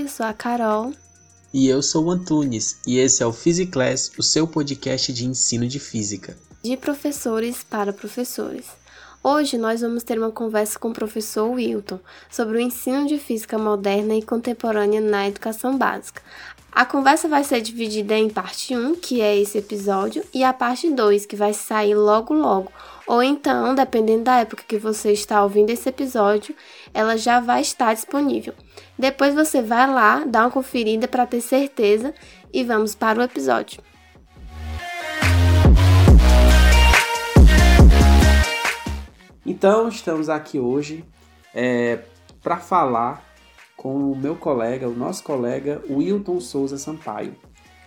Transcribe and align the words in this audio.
Eu 0.00 0.08
sou 0.08 0.24
a 0.24 0.32
Carol. 0.32 0.94
E 1.52 1.68
eu 1.68 1.82
sou 1.82 2.06
o 2.06 2.10
Antunes, 2.10 2.78
e 2.86 2.96
esse 2.96 3.22
é 3.22 3.26
o 3.26 3.34
Physiclass, 3.34 4.10
o 4.18 4.22
seu 4.22 4.46
podcast 4.46 5.12
de 5.12 5.26
ensino 5.26 5.68
de 5.68 5.78
física. 5.78 6.34
De 6.64 6.74
professores 6.74 7.62
para 7.62 7.92
professores. 7.92 8.64
Hoje 9.22 9.58
nós 9.58 9.82
vamos 9.82 10.02
ter 10.02 10.18
uma 10.18 10.30
conversa 10.30 10.78
com 10.78 10.88
o 10.88 10.94
professor 10.94 11.50
Wilton 11.50 12.00
sobre 12.30 12.56
o 12.56 12.60
ensino 12.60 13.06
de 13.06 13.18
física 13.18 13.58
moderna 13.58 14.14
e 14.14 14.22
contemporânea 14.22 15.02
na 15.02 15.28
educação 15.28 15.76
básica. 15.76 16.22
A 16.72 16.86
conversa 16.86 17.26
vai 17.26 17.42
ser 17.42 17.60
dividida 17.60 18.16
em 18.16 18.30
parte 18.30 18.76
1, 18.76 18.94
que 18.94 19.20
é 19.20 19.36
esse 19.36 19.58
episódio, 19.58 20.22
e 20.32 20.44
a 20.44 20.52
parte 20.52 20.88
2, 20.88 21.26
que 21.26 21.34
vai 21.34 21.52
sair 21.52 21.96
logo 21.96 22.32
logo. 22.32 22.70
Ou 23.08 23.20
então, 23.24 23.74
dependendo 23.74 24.22
da 24.22 24.36
época 24.36 24.62
que 24.66 24.78
você 24.78 25.10
está 25.10 25.42
ouvindo 25.42 25.70
esse 25.70 25.88
episódio, 25.88 26.54
ela 26.94 27.18
já 27.18 27.40
vai 27.40 27.60
estar 27.60 27.92
disponível. 27.92 28.54
Depois 28.96 29.34
você 29.34 29.60
vai 29.60 29.92
lá, 29.92 30.22
dá 30.24 30.42
uma 30.42 30.50
conferida 30.50 31.08
para 31.08 31.26
ter 31.26 31.40
certeza 31.40 32.14
e 32.52 32.62
vamos 32.62 32.94
para 32.94 33.18
o 33.18 33.22
episódio. 33.22 33.82
Então, 39.44 39.88
estamos 39.88 40.28
aqui 40.28 40.60
hoje 40.60 41.04
é, 41.52 41.98
para 42.40 42.58
falar 42.58 43.29
com 43.80 44.12
o 44.12 44.14
meu 44.14 44.36
colega, 44.36 44.86
o 44.86 44.94
nosso 44.94 45.24
colega 45.24 45.80
Wilton 45.88 46.38
Souza 46.38 46.76
Sampaio. 46.76 47.34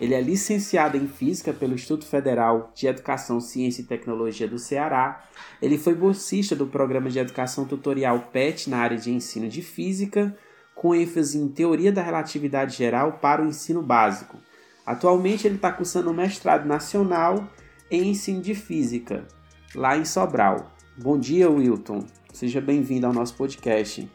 Ele 0.00 0.12
é 0.12 0.20
licenciado 0.20 0.96
em 0.96 1.06
Física 1.06 1.52
pelo 1.52 1.74
Instituto 1.74 2.04
Federal 2.04 2.72
de 2.74 2.88
Educação, 2.88 3.40
Ciência 3.40 3.80
e 3.80 3.84
Tecnologia 3.84 4.48
do 4.48 4.58
Ceará. 4.58 5.24
Ele 5.62 5.78
foi 5.78 5.94
bolsista 5.94 6.56
do 6.56 6.66
Programa 6.66 7.08
de 7.08 7.20
Educação 7.20 7.64
Tutorial 7.64 8.18
PET 8.32 8.68
na 8.68 8.78
área 8.78 8.96
de 8.98 9.12
ensino 9.12 9.48
de 9.48 9.62
Física, 9.62 10.36
com 10.74 10.96
ênfase 10.96 11.38
em 11.38 11.46
Teoria 11.46 11.92
da 11.92 12.02
Relatividade 12.02 12.76
Geral 12.76 13.20
para 13.22 13.40
o 13.40 13.46
ensino 13.46 13.80
básico. 13.80 14.36
Atualmente 14.84 15.46
ele 15.46 15.54
está 15.54 15.70
cursando 15.70 16.10
um 16.10 16.14
mestrado 16.14 16.66
nacional 16.66 17.48
em 17.88 18.10
ensino 18.10 18.42
de 18.42 18.56
Física, 18.56 19.28
lá 19.76 19.96
em 19.96 20.04
Sobral. 20.04 20.72
Bom 20.98 21.16
dia, 21.16 21.48
Wilton. 21.48 22.04
Seja 22.32 22.60
bem-vindo 22.60 23.06
ao 23.06 23.12
nosso 23.12 23.36
podcast. 23.36 24.10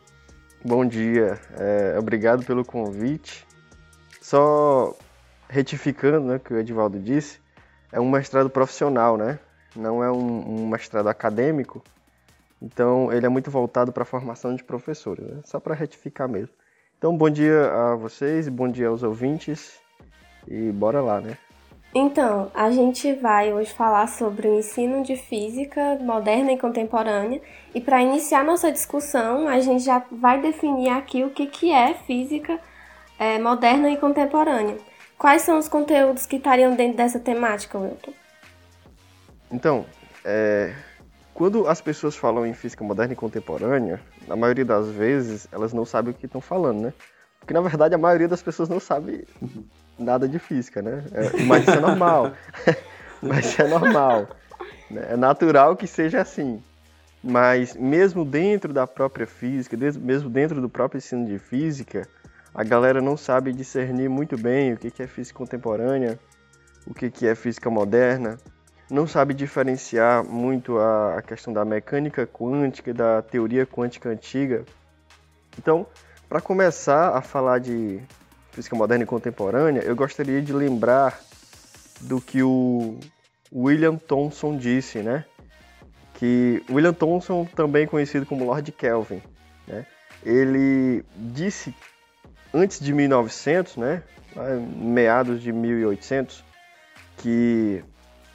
Bom 0.63 0.85
dia, 0.85 1.39
é, 1.57 1.97
obrigado 1.97 2.45
pelo 2.45 2.65
convite. 2.65 3.47
Só 4.21 4.93
retificando 5.47 6.27
né, 6.27 6.35
o 6.35 6.39
que 6.39 6.53
o 6.53 6.59
Edivaldo 6.59 6.99
disse, 6.99 7.39
é 7.93 7.99
um 7.99 8.09
mestrado 8.09 8.49
profissional, 8.49 9.17
né? 9.17 9.39
Não 9.73 10.03
é 10.03 10.11
um, 10.11 10.63
um 10.63 10.67
mestrado 10.67 11.07
acadêmico, 11.07 11.81
então 12.61 13.11
ele 13.11 13.25
é 13.25 13.29
muito 13.29 13.49
voltado 13.49 13.93
para 13.93 14.03
a 14.03 14.05
formação 14.05 14.53
de 14.53 14.61
professores, 14.63 15.25
né? 15.25 15.41
só 15.45 15.61
para 15.61 15.73
retificar 15.73 16.27
mesmo. 16.27 16.53
Então, 16.97 17.15
bom 17.15 17.29
dia 17.29 17.71
a 17.71 17.95
vocês, 17.95 18.49
bom 18.49 18.67
dia 18.67 18.89
aos 18.89 19.01
ouvintes 19.01 19.79
e 20.45 20.71
bora 20.73 21.01
lá, 21.01 21.21
né? 21.21 21.37
Então, 21.93 22.51
a 22.53 22.69
gente 22.69 23.13
vai 23.13 23.51
hoje 23.51 23.73
falar 23.73 24.07
sobre 24.07 24.47
o 24.47 24.59
ensino 24.59 25.03
de 25.03 25.15
física 25.15 25.97
moderna 25.99 26.51
e 26.51 26.57
contemporânea. 26.57 27.41
E 27.73 27.81
para 27.81 28.01
iniciar 28.01 28.43
nossa 28.43 28.71
discussão, 28.71 29.47
a 29.47 29.59
gente 29.59 29.83
já 29.83 30.03
vai 30.11 30.39
definir 30.39 30.89
aqui 30.89 31.23
o 31.23 31.31
que, 31.31 31.47
que 31.47 31.71
é 31.71 31.95
física 31.95 32.59
é, 33.17 33.39
moderna 33.39 33.89
e 33.89 33.97
contemporânea. 33.97 34.77
Quais 35.17 35.41
são 35.41 35.57
os 35.57 35.67
conteúdos 35.67 36.27
que 36.27 36.35
estariam 36.35 36.75
dentro 36.75 36.97
dessa 36.97 37.19
temática, 37.19 37.77
Wilton? 37.77 38.13
Então, 39.51 39.83
é, 40.23 40.75
quando 41.33 41.67
as 41.67 41.81
pessoas 41.81 42.15
falam 42.15 42.45
em 42.45 42.53
física 42.53 42.83
moderna 42.83 43.13
e 43.13 43.15
contemporânea, 43.15 43.99
na 44.27 44.35
maioria 44.35 44.63
das 44.63 44.89
vezes 44.89 45.47
elas 45.51 45.73
não 45.73 45.85
sabem 45.85 46.11
o 46.11 46.15
que 46.15 46.27
estão 46.27 46.39
falando, 46.39 46.81
né? 46.81 46.93
Porque 47.39 47.53
na 47.53 47.61
verdade 47.61 47.95
a 47.95 47.97
maioria 47.97 48.27
das 48.27 48.43
pessoas 48.43 48.69
não 48.69 48.79
sabe 48.79 49.27
nada 49.99 50.27
de 50.27 50.39
física, 50.39 50.81
né? 50.81 51.03
É, 51.11 51.43
mas 51.43 51.63
isso 51.63 51.77
é 51.77 51.79
normal. 51.79 52.31
mas 53.21 53.45
isso 53.45 53.61
é 53.61 53.67
normal. 53.67 54.27
Né? 54.89 55.07
É 55.11 55.17
natural 55.17 55.75
que 55.75 55.85
seja 55.85 56.21
assim. 56.21 56.61
Mas 57.23 57.75
mesmo 57.75 58.23
dentro 58.23 58.71
da 58.71 58.87
própria 58.87 59.27
física, 59.27 59.75
mesmo 59.77 60.29
dentro 60.29 60.61
do 60.61 60.69
próprio 60.69 60.97
ensino 60.99 61.25
de 61.25 61.37
física, 61.37 62.07
a 62.53 62.63
galera 62.63 63.01
não 63.01 63.17
sabe 63.17 63.51
discernir 63.51 64.09
muito 64.09 64.37
bem 64.37 64.73
o 64.73 64.77
que 64.77 65.03
é 65.03 65.07
física 65.07 65.37
contemporânea, 65.37 66.17
o 66.87 66.93
que 66.93 67.27
é 67.27 67.35
física 67.35 67.69
moderna, 67.69 68.37
não 68.89 69.05
sabe 69.05 69.33
diferenciar 69.33 70.23
muito 70.23 70.79
a 70.79 71.21
questão 71.21 71.53
da 71.53 71.63
mecânica 71.63 72.25
quântica 72.25 72.89
e 72.89 72.93
da 72.93 73.21
teoria 73.21 73.65
quântica 73.65 74.09
antiga. 74.09 74.65
Então, 75.57 75.85
para 76.27 76.41
começar 76.41 77.15
a 77.15 77.21
falar 77.21 77.59
de 77.59 78.01
física 78.59 78.75
moderna 78.75 79.05
e 79.05 79.07
contemporânea, 79.07 79.81
eu 79.81 79.95
gostaria 79.95 80.41
de 80.41 80.51
lembrar 80.51 81.17
do 82.01 82.19
que 82.19 82.43
o 82.43 82.99
William 83.53 83.95
Thomson 83.95 84.57
disse, 84.57 84.99
né? 84.99 85.23
Que 86.15 86.61
William 86.69 86.91
Thomson, 86.91 87.45
também 87.55 87.87
conhecido 87.87 88.25
como 88.25 88.43
Lord 88.43 88.69
Kelvin, 88.73 89.21
né? 89.65 89.85
Ele 90.21 91.05
disse 91.15 91.73
antes 92.53 92.81
de 92.81 92.91
1900, 92.91 93.77
né? 93.77 94.03
Meados 94.75 95.41
de 95.41 95.53
1800, 95.53 96.43
que 97.17 97.81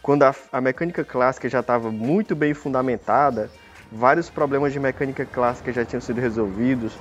quando 0.03 0.23
a, 0.23 0.35
a 0.51 0.61
mecânica 0.61 1.05
clássica 1.05 1.51
já 1.51 1.61
estava 1.61 1.91
muito 1.91 2.35
bem 2.35 2.55
fundamentada, 2.55 3.51
vários 3.93 4.31
problemas 4.31 4.73
de 4.73 4.81
mecânica 4.81 5.27
clássica 5.27 5.71
já 5.71 5.85
tinham 5.85 6.01
sido 6.01 6.19
resolvidos, 6.19 6.97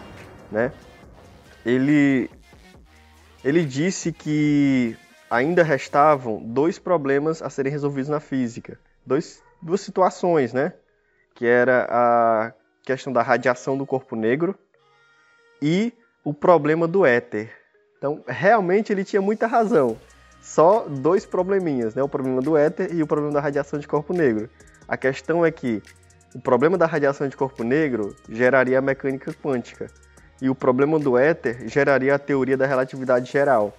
né? 0.51 0.73
Ele 1.66 2.29
ele 3.44 3.66
disse 3.66 4.12
que 4.12 4.96
ainda 5.30 5.64
restavam 5.64 6.42
dois 6.42 6.80
problemas 6.80 7.42
a 7.42 7.50
serem 7.50 7.72
resolvidos 7.72 8.09
na 8.09 8.20
física. 8.20 8.80
Dois, 9.06 9.44
duas 9.62 9.81
situações, 9.81 10.54
né? 10.54 10.74
Que 11.36 11.46
era 11.46 11.88
a 11.90 12.54
questão 12.84 13.12
da 13.12 13.22
radiação 13.22 13.78
do 13.78 13.86
corpo 13.86 14.16
negro 14.16 14.58
e 15.62 15.92
o 16.24 16.34
problema 16.34 16.88
do 16.88 17.06
éter. 17.06 17.52
Então, 17.98 18.24
realmente 18.28 18.94
ele 18.94 19.04
tinha 19.04 19.22
muita 19.22 19.48
razão. 19.48 19.98
Só 20.42 20.86
dois 20.88 21.25
probleminhas, 21.25 21.96
né? 21.96 22.04
O 22.04 22.10
problema 22.10 22.42
do 22.42 22.56
éter 22.56 22.94
e 22.94 23.02
o 23.02 23.08
problema 23.08 23.34
da 23.34 23.40
radiação 23.42 23.80
de 23.80 23.88
corpo 23.88 24.14
negro. 24.14 24.50
A 24.88 24.96
questão 24.96 25.46
é 25.46 25.52
que 25.52 25.81
o 26.36 26.40
problema 26.40 26.78
da 26.78 26.86
radiação 26.86 27.28
de 27.28 27.36
corpo 27.36 27.64
negro 27.64 28.16
geraria 28.30 28.80
a 28.80 28.81
mecânica 28.81 29.34
quântica 29.34 29.88
e 30.41 30.49
o 30.49 30.55
problema 30.55 30.99
do 30.99 31.17
éter 31.17 31.67
geraria 31.67 32.16
a 32.16 32.19
teoria 32.19 32.57
da 32.57 32.66
relatividade 32.66 33.31
geral. 33.31 33.73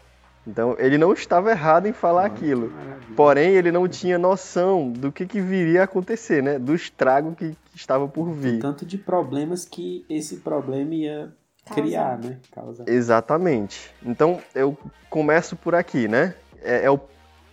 Então, 0.46 0.76
ele 0.78 0.98
não 0.98 1.12
estava 1.12 1.50
errado 1.50 1.86
em 1.86 1.92
falar 1.92 2.26
aquilo. 2.26 2.72
Porém, 3.16 3.54
ele 3.54 3.72
não 3.72 3.88
tinha 3.88 4.18
noção 4.18 4.90
do 4.90 5.10
que, 5.10 5.26
que 5.26 5.40
viria 5.40 5.80
a 5.80 5.84
acontecer, 5.84 6.42
né? 6.42 6.58
Do 6.58 6.74
estrago 6.74 7.34
que, 7.34 7.56
que 7.70 7.76
estava 7.76 8.06
por 8.06 8.30
vir. 8.30 8.60
Tanto 8.60 8.84
de 8.84 8.98
problemas 8.98 9.64
que 9.64 10.04
esse 10.08 10.38
problema 10.38 10.94
ia 10.94 11.32
criar, 11.72 12.18
né? 12.18 12.38
Causar. 12.52 12.86
Exatamente. 12.86 13.90
Então, 14.04 14.38
eu 14.54 14.76
começo 15.08 15.56
por 15.56 15.74
aqui, 15.74 16.06
né? 16.06 16.34
É, 16.62 16.84
é 16.84 16.90
o, 16.90 17.00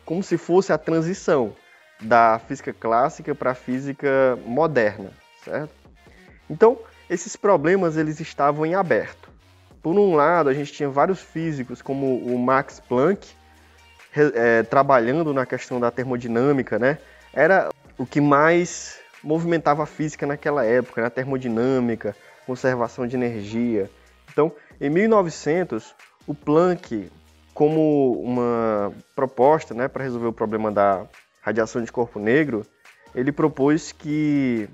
como 0.05 0.21
se 0.21 0.37
fosse 0.37 0.73
a 0.73 0.77
transição 0.77 1.53
da 2.01 2.39
física 2.39 2.73
clássica 2.73 3.33
para 3.33 3.51
a 3.51 3.55
física 3.55 4.37
moderna, 4.45 5.11
certo? 5.45 5.73
Então, 6.49 6.77
esses 7.11 7.35
problemas 7.35 7.97
eles 7.97 8.21
estavam 8.21 8.65
em 8.65 8.73
aberto. 8.73 9.29
Por 9.83 9.99
um 9.99 10.15
lado, 10.15 10.49
a 10.49 10.53
gente 10.53 10.71
tinha 10.71 10.87
vários 10.87 11.19
físicos, 11.19 11.81
como 11.81 12.15
o 12.19 12.39
Max 12.39 12.79
Planck, 12.79 13.27
é, 14.15 14.63
trabalhando 14.63 15.33
na 15.33 15.45
questão 15.45 15.77
da 15.77 15.91
termodinâmica, 15.91 16.79
né? 16.79 16.99
Era 17.33 17.69
o 17.97 18.05
que 18.05 18.21
mais 18.21 18.97
movimentava 19.21 19.83
a 19.83 19.85
física 19.85 20.25
naquela 20.25 20.63
época, 20.63 21.01
na 21.01 21.07
né? 21.07 21.09
termodinâmica, 21.09 22.15
conservação 22.45 23.05
de 23.05 23.17
energia. 23.17 23.89
Então, 24.31 24.49
em 24.79 24.89
1900, 24.89 25.93
o 26.25 26.33
Planck, 26.33 27.11
como 27.53 28.21
uma 28.21 28.93
proposta 29.13 29.73
né, 29.73 29.89
para 29.89 30.03
resolver 30.03 30.27
o 30.27 30.33
problema 30.33 30.71
da 30.71 31.05
radiação 31.41 31.83
de 31.83 31.91
corpo 31.91 32.19
negro, 32.19 32.65
ele 33.13 33.33
propôs 33.33 33.91
que 33.91 34.69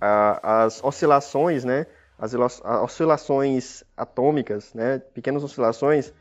a, 0.00 0.64
as 0.64 0.82
oscilações, 0.82 1.64
né, 1.64 1.86
as 2.18 2.34
oscilações 2.82 3.84
atômicas, 3.96 4.72
né, 4.74 4.98
pequenas 5.14 5.44
oscilações, 5.44 6.12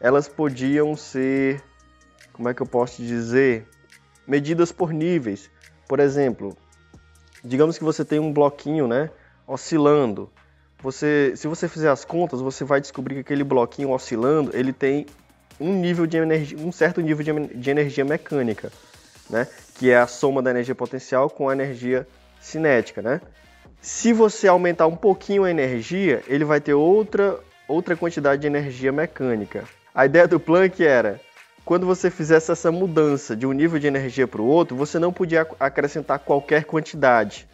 elas 0.00 0.28
podiam 0.28 0.96
ser, 0.96 1.62
como 2.32 2.48
é 2.48 2.54
que 2.54 2.62
eu 2.62 2.66
posso 2.66 3.02
dizer, 3.02 3.66
medidas 4.26 4.70
por 4.70 4.92
níveis. 4.92 5.50
Por 5.88 6.00
exemplo, 6.00 6.56
digamos 7.44 7.78
que 7.78 7.84
você 7.84 8.04
tem 8.04 8.20
um 8.20 8.32
bloquinho, 8.32 8.86
né, 8.86 9.10
oscilando. 9.46 10.30
Você, 10.80 11.32
se 11.34 11.48
você 11.48 11.66
fizer 11.66 11.90
as 11.90 12.04
contas, 12.04 12.40
você 12.40 12.64
vai 12.64 12.80
descobrir 12.80 13.16
que 13.16 13.20
aquele 13.22 13.42
bloquinho 13.42 13.90
oscilando, 13.90 14.56
ele 14.56 14.72
tem 14.72 15.06
um 15.58 15.74
nível 15.74 16.06
de 16.06 16.16
energia, 16.16 16.56
um 16.58 16.70
certo 16.70 17.00
nível 17.00 17.24
de, 17.24 17.54
de 17.56 17.70
energia 17.70 18.04
mecânica, 18.04 18.70
né, 19.28 19.48
que 19.74 19.90
é 19.90 19.98
a 19.98 20.06
soma 20.06 20.40
da 20.40 20.50
energia 20.50 20.74
potencial 20.74 21.28
com 21.28 21.48
a 21.48 21.52
energia 21.52 22.06
cinética, 22.40 23.02
né? 23.02 23.20
Se 23.80 24.12
você 24.12 24.48
aumentar 24.48 24.86
um 24.86 24.96
pouquinho 24.96 25.44
a 25.44 25.50
energia, 25.50 26.22
ele 26.26 26.44
vai 26.44 26.60
ter 26.60 26.74
outra, 26.74 27.38
outra 27.66 27.96
quantidade 27.96 28.40
de 28.40 28.46
energia 28.46 28.90
mecânica. 28.90 29.64
A 29.94 30.04
ideia 30.04 30.26
do 30.26 30.40
Planck 30.40 30.84
era, 30.84 31.20
quando 31.64 31.86
você 31.86 32.10
fizesse 32.10 32.50
essa 32.50 32.72
mudança 32.72 33.36
de 33.36 33.46
um 33.46 33.52
nível 33.52 33.78
de 33.78 33.86
energia 33.86 34.26
para 34.26 34.42
o 34.42 34.46
outro, 34.46 34.76
você 34.76 34.98
não 34.98 35.12
podia 35.12 35.46
acrescentar 35.60 36.18
qualquer 36.18 36.64
quantidade. 36.64 37.48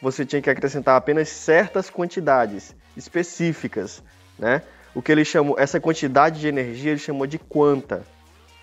Você 0.00 0.24
tinha 0.24 0.40
que 0.40 0.48
acrescentar 0.48 0.96
apenas 0.96 1.28
certas 1.28 1.90
quantidades 1.90 2.74
específicas, 2.96 4.02
né? 4.38 4.62
O 4.94 5.02
que 5.02 5.12
ele 5.12 5.24
chamou, 5.24 5.58
essa 5.58 5.80
quantidade 5.80 6.40
de 6.40 6.48
energia, 6.48 6.92
ele 6.92 7.00
chamou 7.00 7.26
de 7.26 7.38
quanta, 7.38 8.02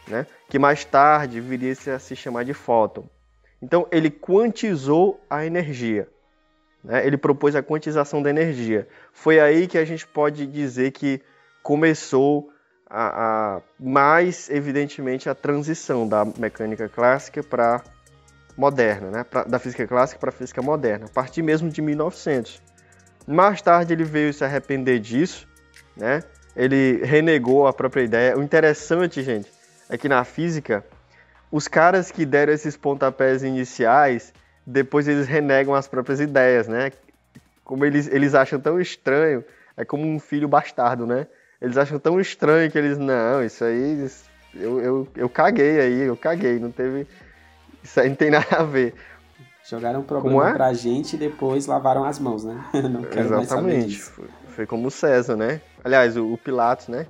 né? 0.08 0.26
Que 0.50 0.58
mais 0.58 0.86
tarde 0.86 1.40
viria 1.40 1.74
a 1.94 2.00
se 2.00 2.16
chamar 2.16 2.46
de 2.46 2.54
fóton. 2.54 3.08
Então, 3.66 3.88
ele 3.92 4.12
quantizou 4.12 5.20
a 5.28 5.44
energia. 5.44 6.08
Né? 6.84 7.04
Ele 7.04 7.18
propôs 7.18 7.56
a 7.56 7.64
quantização 7.64 8.22
da 8.22 8.30
energia. 8.30 8.88
Foi 9.12 9.40
aí 9.40 9.66
que 9.66 9.76
a 9.76 9.84
gente 9.84 10.06
pode 10.06 10.46
dizer 10.46 10.92
que 10.92 11.20
começou 11.64 12.52
a, 12.88 13.56
a 13.56 13.62
mais 13.80 14.52
evidentemente 14.52 15.28
a 15.28 15.34
transição 15.34 16.08
da 16.08 16.24
mecânica 16.24 16.88
clássica 16.88 17.42
para 17.42 17.82
moderna, 18.56 19.10
né? 19.10 19.24
Pra, 19.24 19.44
da 19.44 19.58
física 19.58 19.88
clássica 19.88 20.20
para 20.20 20.30
a 20.30 20.32
física 20.32 20.62
moderna, 20.62 21.08
a 21.08 21.10
partir 21.10 21.42
mesmo 21.42 21.68
de 21.68 21.82
1900. 21.82 22.62
Mais 23.26 23.64
tarde 23.64 23.94
ele 23.94 24.04
veio 24.04 24.32
se 24.32 24.46
arrepender 24.46 25.00
disso, 25.00 25.48
né? 25.98 26.22
Ele 26.56 27.04
renegou 27.04 27.66
a 27.66 27.74
própria 27.74 28.04
ideia. 28.04 28.38
O 28.38 28.44
interessante, 28.44 29.24
gente, 29.24 29.52
é 29.90 29.98
que 29.98 30.08
na 30.08 30.24
física 30.24 30.86
os 31.56 31.70
caras 31.70 32.12
que 32.12 32.26
deram 32.26 32.52
esses 32.52 32.76
pontapés 32.76 33.42
iniciais, 33.42 34.34
depois 34.68 35.08
eles 35.08 35.26
renegam 35.26 35.74
as 35.74 35.88
próprias 35.88 36.20
ideias, 36.20 36.68
né? 36.68 36.92
Como 37.64 37.86
eles, 37.86 38.10
eles 38.10 38.36
acham 38.36 38.60
tão 38.60 38.78
estranho, 38.78 39.42
é 39.78 39.86
como 39.86 40.06
um 40.06 40.20
filho 40.20 40.50
bastardo, 40.50 41.08
né? 41.08 41.28
Eles 41.62 41.78
acham 41.78 41.98
tão 41.98 42.20
estranho 42.20 42.70
que 42.70 42.78
eles, 42.78 42.98
não, 42.98 43.42
isso 43.42 43.64
aí, 43.64 44.06
eu, 44.54 44.82
eu, 44.82 45.08
eu 45.16 45.30
caguei 45.30 45.80
aí, 45.80 46.02
eu 46.02 46.18
caguei, 46.18 46.60
não 46.60 46.72
teve, 46.72 47.08
isso 47.82 48.02
aí 48.02 48.10
não 48.10 48.18
tem 48.18 48.32
nada 48.32 48.58
a 48.58 48.64
ver. 48.64 48.94
Jogaram 49.64 50.02
um 50.02 50.04
problema 50.04 50.50
é? 50.50 50.54
pra 50.54 50.74
gente 50.74 51.16
e 51.16 51.18
depois 51.18 51.68
lavaram 51.68 52.04
as 52.04 52.20
mãos, 52.20 52.44
né? 52.44 52.66
Não 52.92 53.02
quero 53.02 53.34
Exatamente. 53.34 54.00
Foi, 54.00 54.28
foi, 54.50 54.66
como 54.66 54.90
o 54.90 54.92
César, 54.92 55.38
né? 55.38 55.62
Aliás, 55.84 56.18
o, 56.18 56.34
o 56.34 56.38
Pilatos, 56.38 56.90
né? 56.90 57.08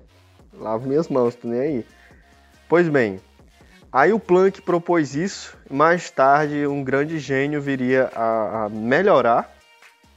Lavo 0.54 0.88
minhas 0.88 1.10
mãos, 1.10 1.34
tô 1.36 1.48
nem 1.50 1.60
aí. 1.60 1.86
Pois 2.70 2.88
bem, 2.88 3.20
Aí 3.96 4.12
o 4.12 4.20
Planck 4.20 4.62
propôs 4.62 5.16
isso, 5.16 5.58
mais 5.72 6.12
tarde 6.12 6.68
um 6.68 6.84
grande 6.84 7.18
gênio 7.18 7.62
viria 7.62 8.12
a, 8.14 8.66
a 8.66 8.70
melhorar, 8.70 9.50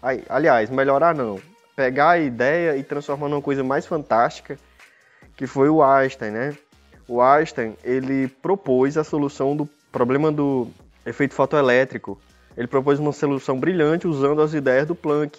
aí, 0.03 0.25
aliás, 0.29 0.69
melhorar 0.69 1.15
não, 1.15 1.41
pegar 1.77 2.11
a 2.11 2.19
ideia 2.19 2.77
e 2.77 2.83
transformar 2.83 3.29
numa 3.29 3.41
coisa 3.41 3.63
mais 3.63 3.87
fantástica, 3.87 4.59
que 5.37 5.47
foi 5.47 5.69
o 5.69 5.81
Einstein, 5.81 6.33
né? 6.33 6.57
O 7.07 7.23
Einstein, 7.23 7.77
ele 7.85 8.27
propôs 8.27 8.99
a 8.99 9.05
solução 9.05 9.55
do 9.57 9.65
problema 9.93 10.33
do 10.33 10.67
efeito 11.07 11.35
fotoelétrico. 11.35 12.21
Ele 12.57 12.67
propôs 12.67 12.99
uma 12.99 13.13
solução 13.13 13.61
brilhante 13.61 14.09
usando 14.09 14.43
as 14.43 14.55
ideias 14.55 14.89
do 14.89 14.97
Planck. 14.97 15.39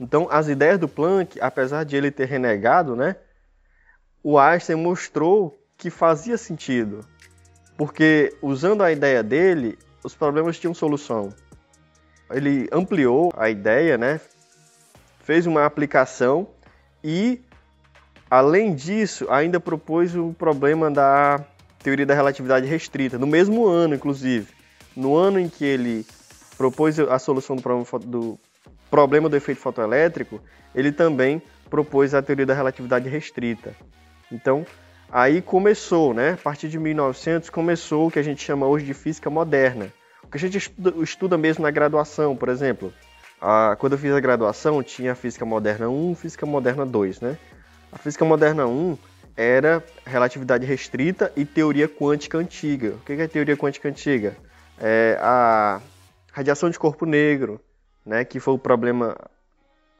Então, 0.00 0.26
as 0.28 0.48
ideias 0.48 0.80
do 0.80 0.88
Planck, 0.88 1.38
apesar 1.40 1.84
de 1.84 1.94
ele 1.94 2.10
ter 2.10 2.24
renegado, 2.24 2.96
né? 2.96 3.14
O 4.24 4.36
Einstein 4.40 4.74
mostrou 4.74 5.56
que 5.78 5.88
fazia 5.88 6.36
sentido, 6.36 7.04
porque 7.76 8.34
usando 8.40 8.82
a 8.82 8.90
ideia 8.90 9.22
dele, 9.22 9.78
os 10.02 10.14
problemas 10.14 10.58
tinham 10.58 10.72
solução. 10.72 11.32
Ele 12.30 12.68
ampliou 12.72 13.32
a 13.36 13.50
ideia, 13.50 13.98
né? 13.98 14.20
Fez 15.20 15.46
uma 15.46 15.64
aplicação 15.64 16.48
e, 17.02 17.40
além 18.30 18.74
disso, 18.74 19.26
ainda 19.30 19.60
propôs 19.60 20.14
o 20.16 20.32
problema 20.32 20.90
da 20.90 21.44
teoria 21.82 22.06
da 22.06 22.14
relatividade 22.14 22.66
restrita, 22.66 23.18
no 23.18 23.26
mesmo 23.26 23.66
ano, 23.66 23.94
inclusive. 23.94 24.52
No 24.96 25.14
ano 25.14 25.38
em 25.38 25.48
que 25.48 25.64
ele 25.64 26.06
propôs 26.56 26.98
a 26.98 27.18
solução 27.18 27.54
do 27.54 27.62
problema 27.62 27.86
do, 28.00 28.40
problema 28.90 29.28
do 29.28 29.36
efeito 29.36 29.60
fotoelétrico, 29.60 30.40
ele 30.74 30.90
também 30.90 31.42
propôs 31.68 32.14
a 32.14 32.22
teoria 32.22 32.46
da 32.46 32.54
relatividade 32.54 33.08
restrita. 33.08 33.74
Então, 34.32 34.64
Aí 35.10 35.40
começou, 35.40 36.12
né? 36.12 36.32
A 36.32 36.36
partir 36.36 36.68
de 36.68 36.78
1900 36.78 37.48
começou 37.50 38.08
o 38.08 38.10
que 38.10 38.18
a 38.18 38.22
gente 38.22 38.42
chama 38.42 38.66
hoje 38.66 38.84
de 38.84 38.94
física 38.94 39.30
moderna. 39.30 39.92
O 40.22 40.28
que 40.28 40.36
a 40.36 40.40
gente 40.40 40.58
estuda, 40.58 40.92
estuda 41.02 41.38
mesmo 41.38 41.62
na 41.62 41.70
graduação, 41.70 42.36
por 42.36 42.48
exemplo. 42.48 42.92
Quando 43.78 43.92
eu 43.92 43.98
fiz 43.98 44.12
a 44.12 44.20
graduação, 44.20 44.82
tinha 44.82 45.12
a 45.12 45.14
física 45.14 45.44
moderna 45.44 45.88
1 45.88 46.14
física 46.16 46.44
moderna 46.44 46.84
2, 46.84 47.20
né? 47.20 47.38
A 47.92 47.98
física 47.98 48.24
moderna 48.24 48.66
1 48.66 48.98
era 49.36 49.84
relatividade 50.04 50.66
restrita 50.66 51.32
e 51.36 51.44
teoria 51.44 51.88
quântica 51.88 52.38
antiga. 52.38 52.94
O 52.94 52.98
que 53.00 53.12
é 53.12 53.28
teoria 53.28 53.56
quântica 53.56 53.88
antiga? 53.88 54.36
É 54.78 55.16
a 55.20 55.80
radiação 56.32 56.68
de 56.68 56.78
corpo 56.78 57.06
negro, 57.06 57.60
né? 58.04 58.24
Que 58.24 58.40
foi 58.40 58.54
o 58.54 58.58
problema 58.58 59.16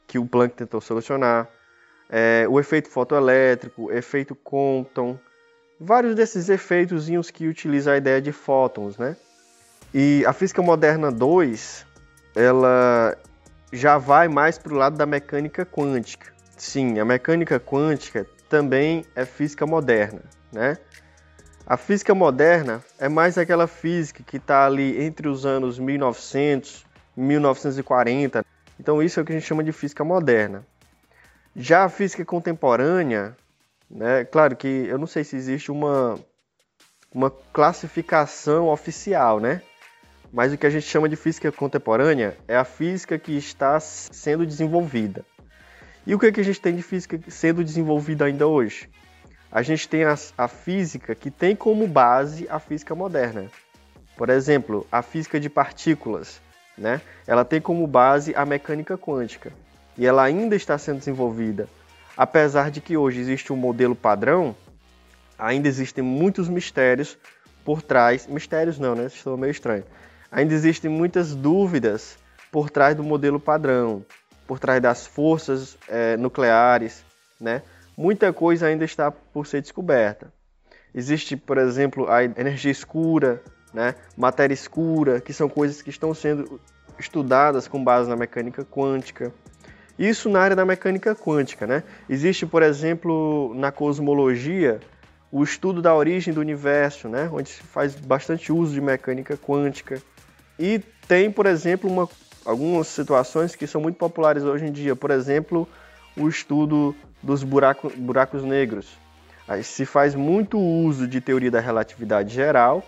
que 0.05 0.19
o 0.19 0.25
Planck 0.25 0.55
tentou 0.55 0.81
solucionar 0.81 1.47
é, 2.09 2.45
o 2.49 2.59
efeito 2.59 2.89
fotoelétrico, 2.89 3.91
efeito 3.91 4.35
Compton, 4.35 5.17
vários 5.79 6.15
desses 6.15 6.49
efeitos 6.49 7.07
que 7.31 7.47
utilizam 7.47 7.93
a 7.93 7.97
ideia 7.97 8.21
de 8.21 8.31
fótons, 8.31 8.97
né? 8.97 9.15
E 9.93 10.23
a 10.25 10.33
física 10.33 10.61
moderna 10.61 11.11
2, 11.11 11.85
ela 12.35 13.17
já 13.71 13.97
vai 13.97 14.27
mais 14.27 14.57
para 14.57 14.73
o 14.73 14.77
lado 14.77 14.97
da 14.97 15.05
mecânica 15.05 15.65
quântica. 15.65 16.33
Sim, 16.55 16.99
a 16.99 17.05
mecânica 17.05 17.59
quântica 17.59 18.25
também 18.49 19.05
é 19.15 19.25
física 19.25 19.65
moderna, 19.65 20.21
né? 20.51 20.77
A 21.65 21.75
física 21.75 22.15
moderna 22.15 22.81
é 22.97 23.09
mais 23.09 23.37
aquela 23.37 23.67
física 23.67 24.23
que 24.23 24.37
está 24.37 24.65
ali 24.65 25.03
entre 25.03 25.27
os 25.27 25.45
anos 25.45 25.77
1900 25.77 26.85
e 27.17 27.19
1940. 27.19 28.45
Então 28.79 29.03
isso 29.03 29.19
é 29.19 29.23
o 29.23 29.25
que 29.25 29.33
a 29.33 29.35
gente 29.35 29.45
chama 29.45 29.63
de 29.63 29.73
física 29.73 30.03
moderna. 30.03 30.65
Já 31.59 31.85
a 31.85 31.89
física 31.89 32.23
contemporânea, 32.23 33.35
né, 33.89 34.23
claro 34.23 34.55
que 34.55 34.67
eu 34.67 34.99
não 34.99 35.07
sei 35.07 35.23
se 35.23 35.35
existe 35.35 35.71
uma, 35.71 36.19
uma 37.11 37.31
classificação 37.31 38.67
oficial, 38.67 39.39
né? 39.39 39.63
Mas 40.31 40.53
o 40.53 40.57
que 40.57 40.67
a 40.67 40.69
gente 40.69 40.85
chama 40.85 41.09
de 41.09 41.15
física 41.15 41.51
contemporânea 41.51 42.37
é 42.47 42.55
a 42.55 42.63
física 42.63 43.17
que 43.17 43.35
está 43.35 43.79
sendo 43.79 44.45
desenvolvida. 44.45 45.25
E 46.05 46.13
o 46.13 46.19
que, 46.19 46.27
é 46.27 46.31
que 46.31 46.41
a 46.41 46.43
gente 46.43 46.61
tem 46.61 46.75
de 46.75 46.83
física 46.83 47.19
sendo 47.27 47.63
desenvolvida 47.63 48.25
ainda 48.25 48.45
hoje? 48.45 48.87
A 49.51 49.63
gente 49.63 49.89
tem 49.89 50.03
a, 50.03 50.15
a 50.37 50.47
física 50.47 51.15
que 51.15 51.31
tem 51.31 51.55
como 51.55 51.87
base 51.87 52.45
a 52.51 52.59
física 52.59 52.93
moderna. 52.93 53.49
Por 54.15 54.29
exemplo, 54.29 54.85
a 54.91 55.01
física 55.01 55.39
de 55.39 55.49
partículas, 55.49 56.39
né? 56.77 57.01
Ela 57.25 57.43
tem 57.43 57.59
como 57.59 57.87
base 57.87 58.31
a 58.35 58.45
mecânica 58.45 58.95
quântica 58.95 59.51
e 59.97 60.05
ela 60.05 60.23
ainda 60.23 60.55
está 60.55 60.77
sendo 60.77 60.99
desenvolvida. 60.99 61.67
Apesar 62.15 62.71
de 62.71 62.81
que 62.81 62.97
hoje 62.97 63.19
existe 63.19 63.51
um 63.53 63.55
modelo 63.55 63.95
padrão, 63.95 64.55
ainda 65.37 65.67
existem 65.67 66.03
muitos 66.03 66.49
mistérios 66.49 67.17
por 67.63 67.81
trás. 67.81 68.27
Mistérios 68.27 68.79
não, 68.79 68.95
né? 68.95 69.05
Estou 69.05 69.37
meio 69.37 69.51
estranho. 69.51 69.83
Ainda 70.31 70.53
existem 70.53 70.89
muitas 70.89 71.35
dúvidas 71.35 72.17
por 72.51 72.69
trás 72.69 72.95
do 72.95 73.03
modelo 73.03 73.39
padrão, 73.39 74.05
por 74.47 74.59
trás 74.59 74.81
das 74.81 75.05
forças 75.05 75.77
é, 75.87 76.17
nucleares, 76.17 77.03
né? 77.39 77.61
Muita 77.95 78.31
coisa 78.31 78.67
ainda 78.67 78.85
está 78.85 79.11
por 79.11 79.47
ser 79.47 79.61
descoberta. 79.61 80.31
Existe, 80.93 81.35
por 81.35 81.57
exemplo, 81.57 82.09
a 82.09 82.23
energia 82.23 82.71
escura, 82.71 83.41
né? 83.73 83.95
matéria 84.15 84.53
escura, 84.53 85.19
que 85.19 85.33
são 85.33 85.49
coisas 85.49 85.81
que 85.81 85.89
estão 85.89 86.13
sendo 86.13 86.59
estudadas 86.97 87.67
com 87.67 87.83
base 87.83 88.09
na 88.09 88.15
mecânica 88.15 88.63
quântica. 88.65 89.31
Isso 89.97 90.29
na 90.29 90.39
área 90.39 90.55
da 90.55 90.65
mecânica 90.65 91.15
quântica, 91.15 91.65
né? 91.65 91.83
Existe, 92.07 92.45
por 92.45 92.61
exemplo, 92.61 93.53
na 93.55 93.71
cosmologia, 93.71 94.79
o 95.31 95.43
estudo 95.43 95.81
da 95.81 95.95
origem 95.95 96.33
do 96.33 96.39
universo, 96.39 97.09
né? 97.09 97.29
Onde 97.31 97.49
se 97.49 97.63
faz 97.63 97.95
bastante 97.95 98.51
uso 98.51 98.73
de 98.73 98.81
mecânica 98.81 99.35
quântica. 99.35 100.01
E 100.59 100.79
tem, 101.07 101.31
por 101.31 101.47
exemplo, 101.47 101.89
uma, 101.89 102.07
algumas 102.45 102.87
situações 102.87 103.55
que 103.55 103.65
são 103.65 103.81
muito 103.81 103.95
populares 103.95 104.43
hoje 104.43 104.65
em 104.65 104.71
dia. 104.71 104.95
Por 104.95 105.09
exemplo, 105.09 105.67
o 106.15 106.27
estudo 106.27 106.95
dos 107.23 107.43
buraco, 107.43 107.91
buracos 107.97 108.43
negros. 108.43 108.87
Aí 109.47 109.63
se 109.63 109.85
faz 109.85 110.13
muito 110.13 110.59
uso 110.59 111.07
de 111.07 111.19
teoria 111.21 111.49
da 111.49 111.59
relatividade 111.59 112.33
geral 112.35 112.83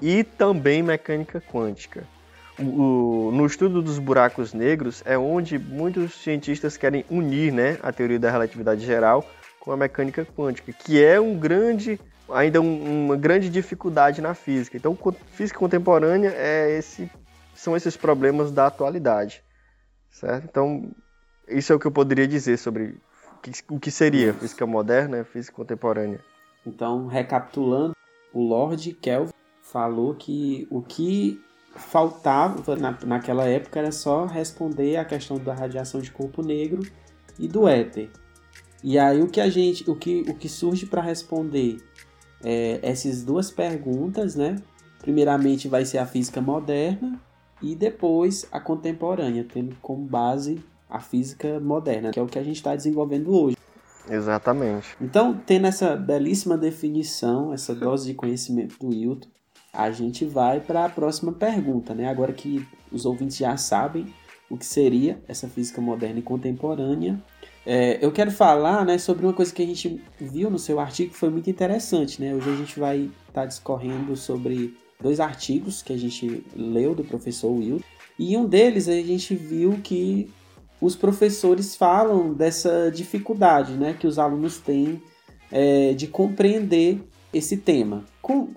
e 0.00 0.24
também 0.24 0.82
mecânica 0.82 1.40
quântica 1.40 2.04
o, 2.58 3.30
no 3.32 3.46
estudo 3.46 3.80
dos 3.80 3.98
buracos 3.98 4.52
negros 4.52 5.02
é 5.06 5.16
onde 5.16 5.58
muitos 5.58 6.14
cientistas 6.14 6.76
querem 6.76 7.04
unir 7.08 7.52
né, 7.52 7.78
a 7.82 7.92
teoria 7.92 8.18
da 8.18 8.30
relatividade 8.30 8.84
geral 8.84 9.24
com 9.60 9.72
a 9.72 9.76
mecânica 9.76 10.24
quântica, 10.24 10.72
que 10.72 11.02
é 11.02 11.20
um 11.20 11.38
grande, 11.38 12.00
ainda 12.30 12.60
um, 12.60 13.04
uma 13.06 13.16
grande 13.16 13.48
dificuldade 13.48 14.20
na 14.20 14.34
física. 14.34 14.76
Então, 14.76 14.96
física 15.32 15.58
contemporânea 15.58 16.32
é 16.34 16.76
esse, 16.78 17.10
são 17.54 17.76
esses 17.76 17.96
problemas 17.96 18.50
da 18.50 18.66
atualidade, 18.66 19.42
certo? 20.10 20.44
Então, 20.44 20.90
isso 21.46 21.72
é 21.72 21.76
o 21.76 21.78
que 21.78 21.86
eu 21.86 21.92
poderia 21.92 22.26
dizer 22.26 22.56
sobre 22.56 23.00
o 23.70 23.78
que 23.78 23.90
seria 23.90 24.34
física 24.34 24.66
moderna 24.66 25.22
física 25.24 25.56
contemporânea? 25.56 26.20
Então, 26.66 27.06
recapitulando, 27.06 27.94
o 28.32 28.42
Lord 28.42 28.92
Kelvin 28.94 29.32
falou 29.62 30.14
que 30.14 30.66
o 30.70 30.82
que 30.82 31.40
faltava 31.74 32.76
na, 32.76 32.96
naquela 33.04 33.46
época 33.46 33.78
era 33.78 33.92
só 33.92 34.26
responder 34.26 34.96
a 34.96 35.04
questão 35.04 35.38
da 35.38 35.54
radiação 35.54 36.00
de 36.00 36.10
corpo 36.10 36.42
negro 36.42 36.82
e 37.38 37.46
do 37.46 37.68
éter. 37.68 38.10
E 38.82 38.98
aí 38.98 39.22
o 39.22 39.28
que 39.28 39.40
a 39.40 39.48
gente, 39.48 39.88
o 39.88 39.96
que, 39.96 40.22
o 40.28 40.34
que 40.34 40.48
surge 40.48 40.86
para 40.86 41.02
responder 41.02 41.78
é, 42.42 42.78
essas 42.82 43.22
duas 43.22 43.50
perguntas, 43.50 44.34
né? 44.34 44.56
Primeiramente 45.00 45.68
vai 45.68 45.84
ser 45.84 45.98
a 45.98 46.06
física 46.06 46.40
moderna 46.40 47.20
e 47.62 47.74
depois 47.74 48.46
a 48.52 48.60
contemporânea, 48.60 49.44
tendo 49.44 49.76
como 49.80 50.04
base 50.04 50.62
a 50.88 51.00
física 51.00 51.60
moderna, 51.60 52.10
que 52.10 52.18
é 52.18 52.22
o 52.22 52.26
que 52.26 52.38
a 52.38 52.42
gente 52.42 52.56
está 52.56 52.74
desenvolvendo 52.74 53.34
hoje. 53.34 53.56
Exatamente. 54.08 54.96
Então, 55.00 55.38
tendo 55.44 55.66
essa 55.66 55.94
belíssima 55.94 56.56
definição, 56.56 57.52
essa 57.52 57.74
dose 57.74 58.06
de 58.06 58.14
conhecimento 58.14 58.78
do 58.78 58.92
Hilton, 58.92 59.28
a 59.72 59.90
gente 59.90 60.24
vai 60.24 60.60
para 60.60 60.84
a 60.84 60.88
próxima 60.88 61.32
pergunta, 61.32 61.94
né? 61.94 62.08
Agora 62.08 62.32
que 62.32 62.66
os 62.90 63.04
ouvintes 63.04 63.36
já 63.36 63.56
sabem 63.56 64.06
o 64.50 64.56
que 64.56 64.64
seria 64.64 65.22
essa 65.28 65.48
física 65.48 65.80
moderna 65.80 66.20
e 66.20 66.22
contemporânea, 66.22 67.22
é, 67.66 67.98
eu 68.00 68.10
quero 68.10 68.30
falar 68.30 68.84
né, 68.86 68.96
sobre 68.96 69.26
uma 69.26 69.32
coisa 69.34 69.52
que 69.52 69.62
a 69.62 69.66
gente 69.66 70.02
viu 70.18 70.48
no 70.48 70.58
seu 70.58 70.80
artigo 70.80 71.12
que 71.12 71.18
foi 71.18 71.28
muito 71.28 71.50
interessante. 71.50 72.18
Né? 72.20 72.34
Hoje 72.34 72.50
a 72.50 72.56
gente 72.56 72.80
vai 72.80 73.10
estar 73.28 73.42
tá 73.42 73.44
discorrendo 73.44 74.16
sobre 74.16 74.74
dois 74.98 75.20
artigos 75.20 75.82
que 75.82 75.92
a 75.92 75.96
gente 75.98 76.42
leu 76.56 76.94
do 76.94 77.04
professor 77.04 77.50
Will. 77.50 77.82
E 78.18 78.36
um 78.38 78.46
deles 78.46 78.88
a 78.88 78.92
gente 78.92 79.34
viu 79.34 79.78
que 79.84 80.30
os 80.80 80.96
professores 80.96 81.76
falam 81.76 82.32
dessa 82.32 82.90
dificuldade 82.90 83.74
né, 83.74 83.94
que 83.98 84.06
os 84.06 84.18
alunos 84.18 84.58
têm 84.58 85.02
é, 85.52 85.92
de 85.92 86.06
compreender 86.06 87.00
esse 87.34 87.58
tema. 87.58 88.04
Com, 88.22 88.48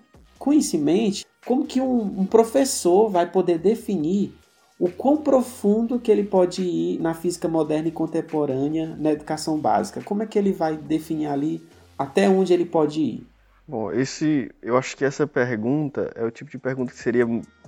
com 0.41 0.51
isso 0.51 0.75
em 0.75 0.79
mente, 0.79 1.23
como 1.45 1.67
que 1.67 1.79
um, 1.79 2.21
um 2.21 2.25
professor 2.25 3.07
vai 3.11 3.29
poder 3.29 3.59
definir 3.59 4.33
o 4.79 4.89
quão 4.89 5.17
profundo 5.17 5.99
que 5.99 6.11
ele 6.11 6.23
pode 6.23 6.63
ir 6.63 6.99
na 6.99 7.13
física 7.13 7.47
moderna 7.47 7.89
e 7.89 7.91
contemporânea 7.91 8.95
na 8.97 9.11
educação 9.11 9.59
básica? 9.59 10.01
Como 10.01 10.23
é 10.23 10.25
que 10.25 10.39
ele 10.39 10.51
vai 10.51 10.75
definir 10.75 11.27
ali 11.27 11.63
até 11.95 12.27
onde 12.27 12.51
ele 12.51 12.65
pode 12.65 12.99
ir? 12.99 13.27
Bom, 13.67 13.91
esse, 13.91 14.49
eu 14.63 14.75
acho 14.75 14.97
que 14.97 15.05
essa 15.05 15.27
pergunta 15.27 16.11
é 16.15 16.25
o 16.25 16.31
tipo 16.31 16.49
de 16.49 16.57
pergunta 16.57 16.91
que 16.91 16.97
seria 16.97 17.27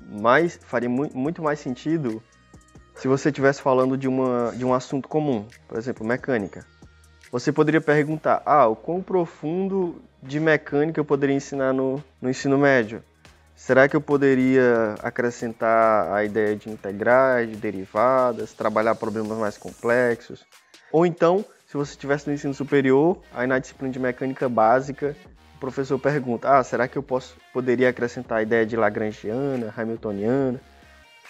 mais, 0.09 0.59
faria 0.63 0.89
muito, 0.89 1.43
mais 1.43 1.59
sentido 1.59 2.23
se 2.95 3.07
você 3.07 3.29
estivesse 3.29 3.61
falando 3.61 3.95
de, 3.95 4.07
uma, 4.07 4.51
de 4.51 4.65
um 4.65 4.73
assunto 4.73 5.07
comum, 5.07 5.45
por 5.67 5.77
exemplo, 5.77 6.03
mecânica. 6.03 6.65
Você 7.33 7.51
poderia 7.51 7.81
perguntar, 7.81 8.43
ah, 8.45 8.67
o 8.67 8.75
quão 8.75 9.01
profundo 9.01 9.99
de 10.21 10.39
mecânica 10.39 10.99
eu 10.99 11.03
poderia 11.03 11.35
ensinar 11.35 11.73
no, 11.73 11.99
no 12.21 12.29
ensino 12.29 12.59
médio? 12.59 13.03
Será 13.55 13.89
que 13.89 13.95
eu 13.95 14.01
poderia 14.01 14.93
acrescentar 15.01 16.13
a 16.13 16.23
ideia 16.23 16.55
de 16.55 16.69
integrais, 16.69 17.49
de 17.49 17.55
derivadas, 17.55 18.53
trabalhar 18.53 18.93
problemas 18.93 19.35
mais 19.35 19.57
complexos? 19.57 20.45
Ou 20.91 21.07
então, 21.07 21.43
se 21.65 21.75
você 21.75 21.93
estivesse 21.93 22.27
no 22.27 22.35
ensino 22.35 22.53
superior, 22.53 23.17
aí 23.33 23.47
na 23.47 23.57
disciplina 23.57 23.91
de 23.91 23.97
mecânica 23.97 24.47
básica, 24.47 25.15
o 25.55 25.59
professor 25.59 25.97
pergunta: 25.97 26.55
ah, 26.55 26.63
será 26.63 26.87
que 26.87 26.99
eu 26.99 27.01
posso, 27.01 27.35
poderia 27.51 27.89
acrescentar 27.89 28.37
a 28.37 28.43
ideia 28.43 28.63
de 28.63 28.77
Lagrangiana, 28.77 29.73
Hamiltoniana? 29.75 30.61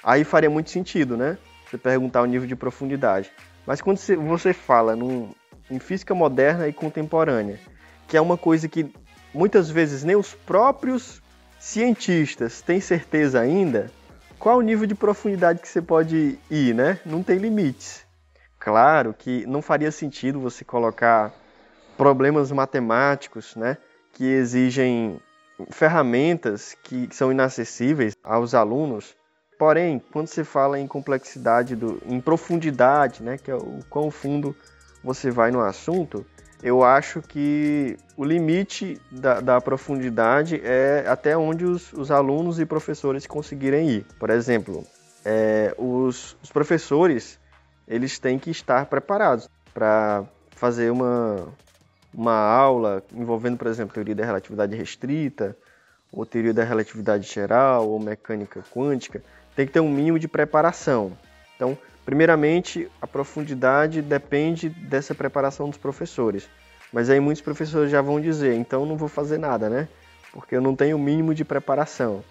Aí 0.04 0.26
faria 0.26 0.50
muito 0.50 0.70
sentido, 0.70 1.16
né? 1.16 1.38
Você 1.66 1.78
perguntar 1.78 2.24
o 2.24 2.26
nível 2.26 2.46
de 2.46 2.58
profundidade. 2.58 3.32
Mas 3.66 3.82
quando 3.82 3.98
você 3.98 4.52
fala 4.52 4.98
num, 4.98 5.30
em 5.74 5.80
física 5.80 6.13
moderna 6.13 6.68
e 6.68 6.74
contemporânea, 6.74 7.60
que 8.08 8.15
é 8.15 8.22
uma 8.22 8.38
coisa 8.38 8.68
que 8.68 8.94
muitas 9.34 9.70
vezes 9.70 10.03
nem 10.03 10.15
os 10.15 10.34
próprios 10.34 11.22
cientistas 11.60 12.62
têm 12.62 12.80
certeza 12.80 13.39
ainda, 13.39 13.89
qual 14.38 14.58
o 14.58 14.62
nível 14.62 14.86
de 14.86 14.96
profundidade 14.96 15.60
que 15.60 15.68
você 15.68 15.82
pode 15.82 16.38
ir, 16.50 16.75
né? 16.75 17.00
Não 17.06 17.24
tem 17.24 17.38
limites. 17.38 18.06
Claro 18.60 19.13
que 19.18 19.46
não 19.46 19.62
faria 19.62 19.92
sentido 19.92 20.39
você 20.39 20.63
colocar 20.63 21.34
problemas 21.98 22.51
matemáticos, 22.51 23.56
né, 23.56 23.77
que 24.13 24.25
exigem 24.25 25.20
ferramentas 25.70 26.75
que 26.84 27.08
são 27.12 27.32
inacessíveis 27.32 28.15
aos 28.24 28.53
alunos 28.53 29.15
Porém, 29.58 30.01
quando 30.12 30.27
você 30.27 30.44
fala 30.44 30.80
em 30.80 30.88
complexidade, 30.88 31.75
do, 31.75 32.01
em 32.06 32.20
profundidade, 32.20 33.24
né, 33.24 33.38
que 33.38 33.50
é 33.50 33.56
o 33.56 33.80
quão 33.89 34.10
fundo 34.12 34.56
você 35.04 35.30
vai 35.30 35.52
no 35.52 35.60
assunto, 35.60 36.26
eu 36.62 36.84
acho 36.84 37.22
que 37.22 37.98
o 38.16 38.24
limite 38.24 39.00
da, 39.12 39.42
da 39.42 39.62
profundidade 39.62 40.62
é 40.64 41.04
até 41.08 41.36
onde 41.38 41.66
os, 41.66 41.92
os, 41.92 42.10
alunos 42.10 42.60
e 42.60 42.66
professores 42.66 43.28
conseguirem 43.28 43.90
ir. 43.90 44.06
Por 44.18 44.30
exemplo, 44.30 44.86
é, 45.26 45.76
os, 45.78 46.38
os 46.42 46.52
professores 46.52 47.38
eles 47.86 48.18
têm 48.18 48.40
que 48.40 48.50
estar 48.50 48.86
preparados 48.86 49.50
para 49.74 50.24
fazer 50.52 50.90
uma, 50.90 51.50
uma 52.14 52.38
aula 52.38 53.04
envolvendo, 53.14 53.58
por 53.58 53.68
exemplo, 53.68 53.94
teoria 53.94 54.16
da 54.16 54.26
relatividade 54.26 54.74
restrita, 54.74 55.58
ou 56.12 56.26
teoria 56.26 56.54
da 56.54 56.64
relatividade 56.64 57.30
geral, 57.30 57.90
ou 57.90 58.00
mecânica 58.00 58.64
quântica 58.74 59.22
tem 59.56 59.66
que 59.66 59.74
ter 59.74 59.80
um 59.80 59.90
mínimo 59.90 60.18
de 60.18 60.28
preparação. 60.28 61.12
Então, 61.56 61.78
primeiramente, 62.06 62.90
a 63.02 63.08
profundidade 63.08 64.02
depende 64.02 64.70
dessa 64.70 65.14
preparação 65.16 65.70
dos 65.70 65.78
professores. 65.78 66.50
Mas 66.92 67.10
aí 67.10 67.20
muitos 67.20 67.42
professores 67.42 67.90
já 67.90 68.02
vão 68.02 68.22
dizer, 68.22 68.54
então 68.56 68.86
não 68.86 68.96
vou 68.96 69.10
fazer 69.10 69.38
nada, 69.38 69.70
né? 69.70 69.88
Porque 70.32 70.56
eu 70.56 70.62
não 70.62 70.76
tenho 70.76 70.96
o 70.96 71.00
mínimo 71.00 71.34
de 71.34 71.44
preparação. 71.44 72.24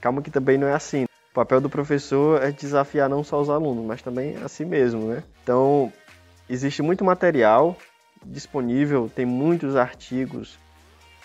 Calma 0.00 0.22
que 0.22 0.30
também 0.30 0.56
não 0.56 0.66
é 0.66 0.72
assim. 0.72 1.04
O 1.04 1.34
papel 1.34 1.60
do 1.60 1.68
professor 1.68 2.42
é 2.42 2.50
desafiar 2.50 3.08
não 3.08 3.22
só 3.22 3.40
os 3.40 3.50
alunos, 3.50 3.84
mas 3.84 4.02
também 4.02 4.36
a 4.42 4.48
si 4.48 4.64
mesmo, 4.64 5.08
né? 5.08 5.22
Então, 5.42 5.92
existe 6.48 6.82
muito 6.82 7.04
material 7.04 7.76
disponível, 8.24 9.10
tem 9.14 9.24
muitos 9.24 9.76
artigos 9.76 10.58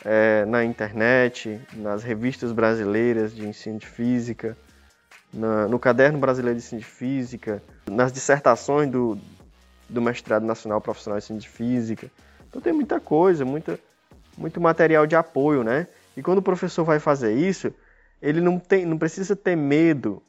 é, 0.04 0.46
na 0.46 0.64
internet, 0.64 1.60
nas 1.74 2.04
revistas 2.04 2.52
brasileiras 2.52 3.34
de 3.34 3.48
ensino 3.48 3.80
de 3.80 3.88
física, 3.88 4.58
na, 5.36 5.68
no 5.68 5.77
Caderno 5.77 6.18
Brasileiro 6.18 6.58
de 6.58 6.65
Ensino 6.65 6.82
de 6.82 6.88
Física, 6.88 7.62
nas 7.89 8.12
dissertações 8.12 8.89
do, 8.89 9.18
do 9.89 10.01
Mestrado 10.01 10.46
Nacional 10.46 10.80
Profissional 10.82 11.20
de 11.20 11.25
Ensino 11.25 11.39
de 11.39 11.50
Física. 11.50 12.10
Então 12.48 12.62
tem 12.62 12.74
muita 12.74 13.00
coisa, 13.00 13.44
muita, 13.44 13.77
muito 14.38 14.62
material 14.62 15.06
de 15.06 15.15
apoio, 15.15 15.63
né? 15.63 15.88
E 16.15 16.24
quando 16.24 16.38
o 16.38 16.42
professor 16.42 16.86
vai 16.86 17.00
fazer 17.00 17.34
isso, 17.34 17.74
ele 18.22 18.39
não, 18.39 18.58
tem, 18.58 18.86
não 18.86 18.98
precisa 18.98 19.36
ter 19.36 19.56
medo 19.56 20.24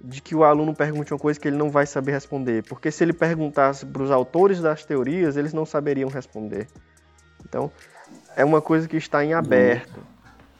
de 0.00 0.20
que 0.20 0.34
o 0.34 0.44
aluno 0.44 0.74
pergunte 0.74 1.12
uma 1.12 1.18
coisa 1.18 1.38
que 1.38 1.48
ele 1.48 1.56
não 1.56 1.70
vai 1.70 1.86
saber 1.86 2.12
responder, 2.12 2.62
porque 2.64 2.90
se 2.90 3.02
ele 3.02 3.12
perguntasse 3.12 3.84
para 3.84 4.02
os 4.02 4.10
autores 4.10 4.60
das 4.60 4.84
teorias, 4.84 5.36
eles 5.36 5.52
não 5.52 5.66
saberiam 5.66 6.08
responder. 6.08 6.66
Então, 7.44 7.70
é 8.34 8.44
uma 8.44 8.60
coisa 8.60 8.88
que 8.88 8.96
está 8.96 9.24
em 9.24 9.34
aberto. 9.34 10.00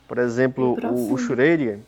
Por 0.08 0.18
exemplo, 0.18 0.76
o, 0.82 1.12
o 1.12 1.16
Schrödinger, 1.16 1.80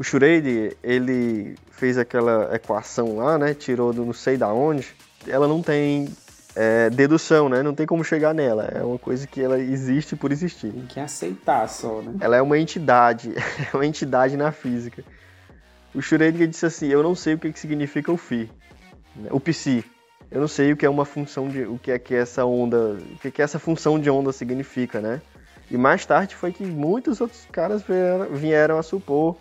o 0.00 0.02
Schrödinger, 0.02 0.78
ele 0.82 1.56
fez 1.72 1.98
aquela 1.98 2.56
equação 2.56 3.16
lá, 3.16 3.36
né? 3.36 3.52
Tirou 3.52 3.92
do 3.92 4.02
não 4.02 4.14
sei 4.14 4.38
da 4.38 4.50
onde. 4.50 4.96
Ela 5.28 5.46
não 5.46 5.62
tem 5.62 6.08
é, 6.56 6.88
dedução, 6.88 7.50
né? 7.50 7.62
Não 7.62 7.74
tem 7.74 7.86
como 7.86 8.02
chegar 8.02 8.32
nela. 8.32 8.64
É 8.64 8.82
uma 8.82 8.98
coisa 8.98 9.26
que 9.26 9.42
ela 9.42 9.58
existe 9.58 10.16
por 10.16 10.32
existir. 10.32 10.72
Tem 10.72 10.86
que 10.86 10.98
aceitar 10.98 11.68
só, 11.68 12.00
né? 12.00 12.14
Ela 12.18 12.36
é 12.36 12.40
uma 12.40 12.58
entidade. 12.58 13.34
É 13.70 13.76
uma 13.76 13.84
entidade 13.84 14.38
na 14.38 14.50
física. 14.50 15.04
O 15.94 15.98
Schrödinger 15.98 16.48
disse 16.48 16.64
assim, 16.64 16.86
eu 16.86 17.02
não 17.02 17.14
sei 17.14 17.34
o 17.34 17.38
que, 17.38 17.52
que 17.52 17.60
significa 17.60 18.10
o 18.10 18.16
Φ. 18.16 18.48
Né? 19.14 19.28
O 19.30 19.38
Psi. 19.38 19.84
Eu 20.30 20.40
não 20.40 20.48
sei 20.48 20.72
o 20.72 20.78
que 20.78 20.86
é 20.86 20.88
uma 20.88 21.04
função 21.04 21.46
de... 21.46 21.64
O 21.64 21.78
que 21.78 21.90
é 21.90 21.98
que 21.98 22.14
essa 22.14 22.46
onda... 22.46 22.96
O 23.12 23.18
que, 23.20 23.30
que 23.30 23.42
essa 23.42 23.58
função 23.58 24.00
de 24.00 24.08
onda 24.08 24.32
significa, 24.32 24.98
né? 24.98 25.20
E 25.70 25.76
mais 25.76 26.06
tarde 26.06 26.34
foi 26.34 26.52
que 26.52 26.64
muitos 26.64 27.20
outros 27.20 27.46
caras 27.52 27.82
vieram, 27.82 28.34
vieram 28.34 28.78
a 28.78 28.82
supor 28.82 29.36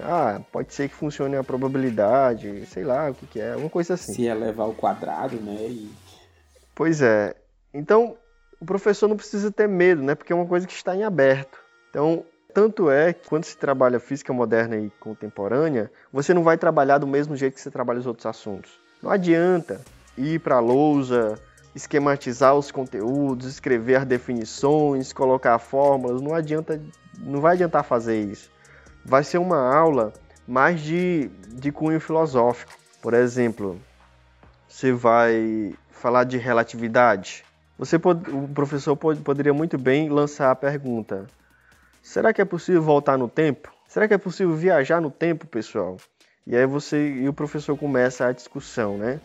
ah, 0.00 0.40
pode 0.52 0.72
ser 0.72 0.88
que 0.88 0.94
funcione 0.94 1.36
a 1.36 1.44
probabilidade, 1.44 2.66
sei 2.66 2.84
lá 2.84 3.10
o 3.10 3.14
que, 3.14 3.26
que 3.26 3.40
é, 3.40 3.56
uma 3.56 3.70
coisa 3.70 3.94
assim. 3.94 4.12
Se 4.12 4.24
elevar 4.24 4.66
ao 4.66 4.74
quadrado, 4.74 5.36
né? 5.36 5.66
E... 5.68 5.90
Pois 6.74 7.02
é. 7.02 7.34
Então, 7.72 8.16
o 8.60 8.64
professor 8.64 9.08
não 9.08 9.16
precisa 9.16 9.50
ter 9.50 9.68
medo, 9.68 10.02
né? 10.02 10.14
Porque 10.14 10.32
é 10.32 10.36
uma 10.36 10.46
coisa 10.46 10.66
que 10.66 10.72
está 10.72 10.94
em 10.94 11.02
aberto. 11.02 11.58
Então, 11.90 12.24
tanto 12.54 12.90
é 12.90 13.12
que 13.12 13.28
quando 13.28 13.44
se 13.44 13.56
trabalha 13.56 13.98
física 13.98 14.32
moderna 14.32 14.76
e 14.76 14.90
contemporânea, 15.00 15.90
você 16.12 16.32
não 16.32 16.42
vai 16.42 16.56
trabalhar 16.56 16.98
do 16.98 17.06
mesmo 17.06 17.36
jeito 17.36 17.54
que 17.54 17.60
você 17.60 17.70
trabalha 17.70 17.98
os 17.98 18.06
outros 18.06 18.26
assuntos. 18.26 18.70
Não 19.02 19.10
adianta 19.10 19.80
ir 20.16 20.40
para 20.40 20.56
a 20.56 20.60
lousa, 20.60 21.38
esquematizar 21.74 22.54
os 22.54 22.70
conteúdos, 22.70 23.46
escrever 23.46 23.96
as 23.96 24.04
definições, 24.04 25.12
colocar 25.12 25.58
fórmulas, 25.58 26.20
não 26.20 26.34
adianta, 26.34 26.80
não 27.18 27.40
vai 27.40 27.54
adiantar 27.54 27.84
fazer 27.84 28.20
isso 28.20 28.50
vai 29.08 29.24
ser 29.24 29.38
uma 29.38 29.74
aula 29.74 30.12
mais 30.46 30.80
de, 30.80 31.30
de 31.48 31.72
cunho 31.72 31.98
filosófico. 31.98 32.72
Por 33.00 33.14
exemplo, 33.14 33.80
você 34.68 34.92
vai 34.92 35.74
falar 35.90 36.24
de 36.24 36.36
relatividade? 36.36 37.42
Você 37.78 37.96
o 37.96 38.48
professor 38.54 38.94
pode, 38.96 39.20
poderia 39.20 39.54
muito 39.54 39.78
bem 39.78 40.10
lançar 40.10 40.50
a 40.50 40.54
pergunta: 40.54 41.26
será 42.02 42.34
que 42.34 42.42
é 42.42 42.44
possível 42.44 42.82
voltar 42.82 43.16
no 43.16 43.28
tempo? 43.28 43.72
Será 43.88 44.06
que 44.06 44.12
é 44.12 44.18
possível 44.18 44.54
viajar 44.54 45.00
no 45.00 45.10
tempo, 45.10 45.46
pessoal? 45.46 45.96
E 46.46 46.54
aí 46.54 46.66
você 46.66 47.08
e 47.08 47.28
o 47.28 47.32
professor 47.32 47.78
começa 47.78 48.26
a 48.26 48.32
discussão, 48.32 48.98
né? 48.98 49.20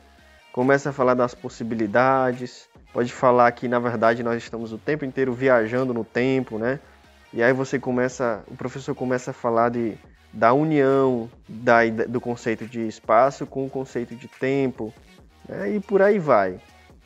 Começa 0.53 0.91
a 0.91 0.93
falar 0.93 1.13
das 1.13 1.33
possibilidades, 1.33 2.69
pode 2.93 3.11
falar 3.11 3.51
que 3.51 3.67
na 3.67 3.79
verdade 3.79 4.23
nós 4.23 4.41
estamos 4.41 4.71
o 4.71 4.77
tempo 4.77 5.03
inteiro 5.03 5.33
viajando 5.33 5.93
no 5.93 6.05
tempo, 6.05 6.57
né? 6.57 6.79
E 7.33 7.41
aí 7.41 7.51
você 7.51 7.79
começa, 7.79 8.43
o 8.47 8.55
professor 8.55 8.93
começa 8.93 9.31
a 9.31 9.33
falar 9.33 9.69
de, 9.69 9.97
da 10.31 10.53
união 10.53 11.27
da, 11.49 11.83
do 12.07 12.21
conceito 12.21 12.67
de 12.67 12.87
espaço 12.87 13.47
com 13.47 13.65
o 13.65 13.69
conceito 13.69 14.15
de 14.15 14.27
tempo, 14.27 14.93
né? 15.49 15.75
e 15.75 15.79
por 15.79 16.01
aí 16.01 16.19
vai. 16.19 16.59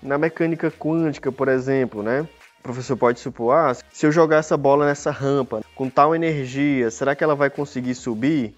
Na 0.04 0.18
mecânica 0.18 0.70
quântica, 0.70 1.32
por 1.32 1.48
exemplo, 1.48 2.04
né? 2.04 2.28
O 2.60 2.64
professor 2.64 2.98
pode 2.98 3.22
supor, 3.22 3.56
ah, 3.56 3.74
se 3.94 4.06
eu 4.06 4.12
jogar 4.12 4.38
essa 4.38 4.58
bola 4.58 4.86
nessa 4.86 5.10
rampa 5.10 5.62
com 5.74 5.90
tal 5.90 6.14
energia, 6.14 6.92
será 6.92 7.16
que 7.16 7.24
ela 7.24 7.34
vai 7.34 7.50
conseguir 7.50 7.96
subir? 7.96 8.54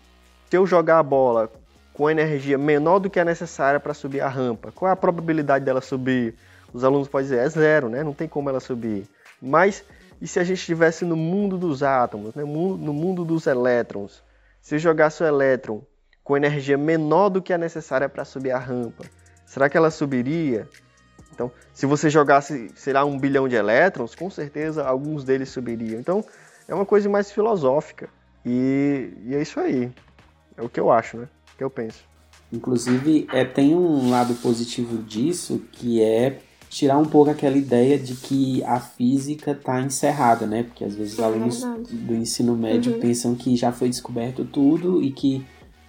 Se 0.49 0.57
eu 0.57 0.65
jogar 0.65 0.97
a 0.97 1.03
bola 1.03 1.51
com 1.93 2.09
energia 2.09 2.57
menor 2.57 2.97
do 2.97 3.09
que 3.09 3.19
a 3.19 3.25
necessária 3.25 3.79
para 3.79 3.93
subir 3.93 4.21
a 4.21 4.27
rampa, 4.27 4.71
qual 4.71 4.89
é 4.89 4.93
a 4.93 4.95
probabilidade 4.95 5.63
dela 5.63 5.81
subir? 5.81 6.33
Os 6.73 6.83
alunos 6.83 7.07
podem 7.07 7.29
dizer, 7.29 7.39
é 7.39 7.49
zero, 7.49 7.89
né? 7.89 8.03
Não 8.03 8.13
tem 8.13 8.27
como 8.27 8.49
ela 8.49 8.59
subir. 8.59 9.05
Mas 9.39 9.83
e 10.21 10.27
se 10.27 10.39
a 10.39 10.43
gente 10.43 10.59
estivesse 10.59 11.05
no 11.05 11.15
mundo 11.15 11.57
dos 11.57 11.81
átomos, 11.81 12.35
né? 12.35 12.43
no 12.43 12.93
mundo 12.93 13.23
dos 13.23 13.47
elétrons? 13.47 14.23
Se 14.61 14.75
eu 14.75 14.79
jogasse 14.79 15.23
o 15.23 15.25
elétron 15.25 15.81
com 16.23 16.35
energia 16.35 16.77
menor 16.77 17.29
do 17.29 17.41
que 17.41 17.53
a 17.53 17.57
necessária 17.57 18.09
para 18.09 18.25
subir 18.25 18.51
a 18.51 18.59
rampa, 18.59 19.05
será 19.45 19.69
que 19.69 19.77
ela 19.77 19.89
subiria? 19.89 20.67
Então, 21.33 21.51
se 21.73 21.85
você 21.85 22.09
jogasse, 22.09 22.69
será 22.75 23.05
um 23.05 23.17
bilhão 23.17 23.47
de 23.47 23.55
elétrons, 23.55 24.13
com 24.13 24.29
certeza 24.29 24.85
alguns 24.85 25.23
deles 25.23 25.49
subiriam. 25.49 25.99
Então, 25.99 26.23
é 26.67 26.75
uma 26.75 26.85
coisa 26.85 27.07
mais 27.07 27.31
filosófica. 27.31 28.09
E, 28.45 29.13
e 29.25 29.35
é 29.35 29.41
isso 29.41 29.59
aí. 29.59 29.89
É 30.57 30.61
o 30.61 30.67
que 30.67 30.79
eu 30.79 30.91
acho, 30.91 31.17
né? 31.17 31.29
O 31.53 31.57
que 31.57 31.63
eu 31.63 31.69
penso. 31.69 32.03
Inclusive, 32.51 33.27
é, 33.31 33.45
tem 33.45 33.73
um 33.73 34.09
lado 34.09 34.33
positivo 34.35 35.01
disso, 35.01 35.65
que 35.71 36.03
é 36.03 36.39
tirar 36.69 36.97
um 36.97 37.05
pouco 37.05 37.31
aquela 37.31 37.57
ideia 37.57 37.97
de 37.97 38.13
que 38.13 38.63
a 38.63 38.79
física 38.79 39.51
está 39.51 39.81
encerrada, 39.81 40.45
né? 40.45 40.63
Porque 40.63 40.85
às 40.85 40.95
vezes 40.95 41.13
os 41.13 41.19
é 41.19 41.23
alunos 41.23 41.63
do 41.91 42.15
ensino 42.15 42.55
médio 42.55 42.93
uhum. 42.93 42.99
pensam 42.99 43.35
que 43.35 43.55
já 43.55 43.71
foi 43.71 43.89
descoberto 43.89 44.45
tudo 44.45 45.01
e 45.01 45.11
que 45.11 45.45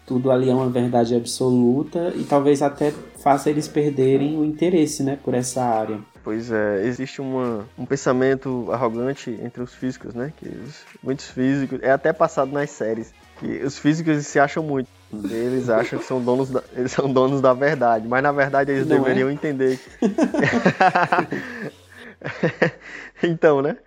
tudo 0.07 0.31
ali 0.33 0.51
é 0.51 0.55
uma 0.55 0.69
verdade 0.69 1.15
absoluta 1.15 2.13
e 2.17 2.25
talvez 2.25 2.63
até 2.63 2.93
faça 3.23 3.49
eles 3.49 3.69
perderem 3.69 4.37
o 4.37 4.45
interesse, 4.45 5.05
né, 5.05 5.17
por 5.23 5.35
essa 5.35 5.63
área. 5.63 6.01
Pois 6.25 6.51
é, 6.51 6.85
existe 6.85 7.21
uma, 7.21 7.65
um 7.79 7.87
pensamento 7.87 8.67
arrogante 8.73 9.39
entre 9.43 9.63
os 9.63 9.73
físicos, 9.73 10.13
né, 10.13 10.33
que 10.37 10.49
os, 10.49 10.81
muitos 11.01 11.27
físicos, 11.27 11.79
é 11.81 11.93
até 11.93 12.13
passado 12.13 12.51
nas 12.51 12.71
séries, 12.71 13.15
que 13.40 13.64
os 13.64 13.78
físicos 13.78 14.26
se 14.26 14.38
acham 14.38 14.62
muito. 14.62 14.88
Eles 15.12 15.70
acham 15.70 15.99
que 15.99 16.04
são 16.04 16.23
donos 16.23 16.50
da, 16.50 16.62
eles 16.76 16.92
são 16.92 17.12
donos 17.12 17.40
da 17.40 17.54
verdade, 17.54 18.06
mas 18.06 18.23
na 18.23 18.30
verdade 18.30 18.70
eles 18.70 18.87
Não 18.87 18.97
é? 18.97 18.99
deveriam 19.00 19.28
é? 19.28 19.32
entender. 19.32 19.80
então, 23.23 23.62
né? 23.62 23.78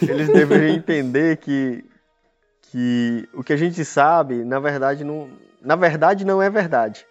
Eles 0.00 0.28
deveriam 0.28 0.74
entender 0.74 1.36
que 1.38 1.84
que 2.70 3.28
o 3.34 3.42
que 3.42 3.52
a 3.52 3.56
gente 3.56 3.84
sabe, 3.84 4.44
na 4.44 4.60
verdade 4.60 5.02
não, 5.02 5.28
na 5.60 5.74
verdade 5.74 6.24
não 6.24 6.40
é 6.40 6.48
verdade. 6.48 7.04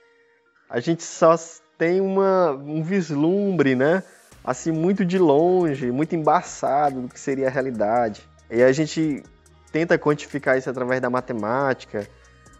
A 0.69 0.79
gente 0.79 1.03
só 1.03 1.35
tem 1.77 1.99
uma, 1.99 2.51
um 2.51 2.81
vislumbre, 2.81 3.75
né? 3.75 4.01
Assim, 4.43 4.71
muito 4.71 5.03
de 5.03 5.19
longe, 5.19 5.91
muito 5.91 6.15
embaçado 6.15 7.01
do 7.01 7.09
que 7.09 7.19
seria 7.19 7.47
a 7.47 7.51
realidade. 7.51 8.21
E 8.49 8.63
a 8.63 8.71
gente 8.71 9.21
tenta 9.71 9.97
quantificar 9.97 10.57
isso 10.57 10.69
através 10.69 11.01
da 11.01 11.09
matemática, 11.09 12.07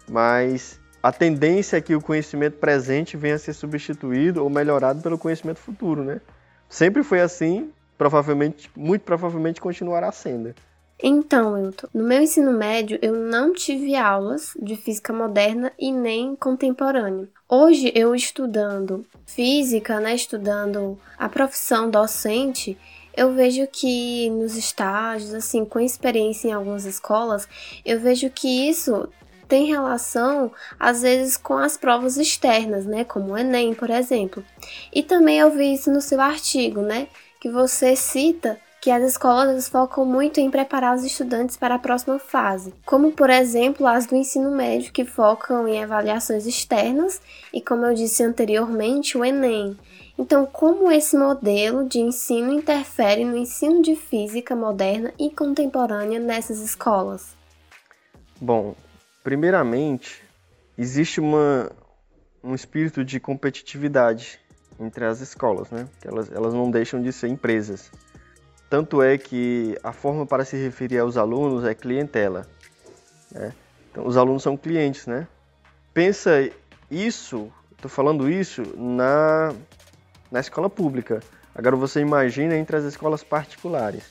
mas 0.07 0.79
a 1.01 1.11
tendência 1.11 1.77
é 1.77 1.81
que 1.81 1.95
o 1.95 2.01
conhecimento 2.01 2.57
presente 2.57 3.15
venha 3.15 3.35
a 3.35 3.39
ser 3.39 3.53
substituído 3.53 4.43
ou 4.43 4.49
melhorado 4.49 5.01
pelo 5.01 5.17
conhecimento 5.17 5.59
futuro, 5.59 6.03
né? 6.03 6.19
Sempre 6.67 7.03
foi 7.03 7.21
assim, 7.21 7.71
provavelmente, 7.97 8.69
muito 8.75 9.01
provavelmente 9.03 9.61
continuará 9.61 10.11
sendo. 10.11 10.53
Então, 11.01 11.53
Wilton, 11.53 11.87
no 11.93 12.03
meu 12.03 12.21
ensino 12.21 12.51
médio 12.51 12.99
eu 13.01 13.13
não 13.13 13.53
tive 13.53 13.95
aulas 13.95 14.51
de 14.61 14.75
física 14.75 15.13
moderna 15.13 15.71
e 15.79 15.93
nem 15.93 16.35
contemporânea. 16.35 17.29
Hoje 17.47 17.91
eu 17.95 18.13
estudando 18.13 19.05
física, 19.25 20.01
né, 20.01 20.13
estudando 20.13 20.99
a 21.17 21.29
profissão 21.29 21.89
docente, 21.89 22.77
eu 23.15 23.33
vejo 23.33 23.67
que 23.67 24.29
nos 24.29 24.55
estágios, 24.55 25.33
assim, 25.33 25.65
com 25.65 25.79
experiência 25.79 26.49
em 26.49 26.53
algumas 26.53 26.85
escolas, 26.85 27.47
eu 27.85 27.99
vejo 27.99 28.29
que 28.29 28.69
isso 28.69 29.07
tem 29.47 29.65
relação 29.65 30.51
às 30.79 31.01
vezes 31.01 31.35
com 31.35 31.57
as 31.57 31.75
provas 31.75 32.17
externas, 32.17 32.85
né, 32.85 33.03
como 33.03 33.33
o 33.33 33.37
ENEM, 33.37 33.73
por 33.73 33.89
exemplo. 33.89 34.45
E 34.93 35.01
também 35.01 35.39
eu 35.39 35.49
vi 35.49 35.73
isso 35.73 35.91
no 35.91 36.01
seu 36.01 36.21
artigo, 36.21 36.81
né, 36.81 37.07
que 37.41 37.49
você 37.49 37.95
cita 37.95 38.59
que 38.81 38.91
as 38.91 39.03
escolas 39.03 39.67
focam 39.67 40.05
muito 40.05 40.39
em 40.39 40.49
preparar 40.49 40.95
os 40.95 41.03
estudantes 41.03 41.57
para 41.57 41.75
a 41.75 41.79
próxima 41.79 42.17
fase, 42.17 42.73
como 42.85 43.11
por 43.11 43.29
exemplo 43.29 43.85
as 43.85 44.05
do 44.05 44.15
ensino 44.15 44.51
médio 44.51 44.93
que 44.93 45.03
focam 45.03 45.67
em 45.67 45.83
avaliações 45.83 46.45
externas 46.45 47.21
e 47.53 47.59
como 47.59 47.85
eu 47.85 47.93
disse 47.93 48.23
anteriormente, 48.23 49.17
o 49.17 49.25
ENEM. 49.25 49.77
Então, 50.19 50.45
como 50.45 50.91
esse 50.91 51.17
modelo 51.17 51.87
de 51.87 51.97
ensino 51.97 52.51
interfere 52.51 53.23
no 53.23 53.37
ensino 53.37 53.81
de 53.81 53.95
física 53.95 54.53
moderna 54.53 55.13
e 55.17 55.29
contemporânea 55.29 56.19
nessas 56.19 56.59
escolas? 56.59 57.37
Bom, 58.41 58.75
primeiramente, 59.23 60.21
existe 60.77 61.21
uma, 61.21 61.71
um 62.43 62.53
espírito 62.53 63.05
de 63.05 63.17
competitividade 63.17 64.41
entre 64.77 65.05
as 65.05 65.21
escolas, 65.21 65.71
né? 65.71 65.87
Elas, 66.03 66.29
elas 66.29 66.53
não 66.53 66.69
deixam 66.69 67.01
de 67.01 67.13
ser 67.13 67.29
empresas. 67.29 67.89
Tanto 68.69 69.01
é 69.01 69.17
que 69.17 69.77
a 69.81 69.93
forma 69.93 70.25
para 70.25 70.43
se 70.43 70.57
referir 70.57 70.99
aos 70.99 71.15
alunos 71.15 71.63
é 71.63 71.73
clientela. 71.73 72.45
Né? 73.31 73.53
Então, 73.89 74.05
os 74.05 74.17
alunos 74.17 74.43
são 74.43 74.57
clientes, 74.57 75.07
né? 75.07 75.29
Pensa 75.93 76.51
isso, 76.91 77.49
estou 77.71 77.89
falando 77.89 78.29
isso 78.29 78.63
na, 78.75 79.55
na 80.31 80.39
escola 80.39 80.69
pública. 80.69 81.19
Agora 81.53 81.75
você 81.75 81.99
imagina 81.99 82.55
entre 82.55 82.75
as 82.77 82.83
escolas 82.83 83.23
particulares. 83.23 84.03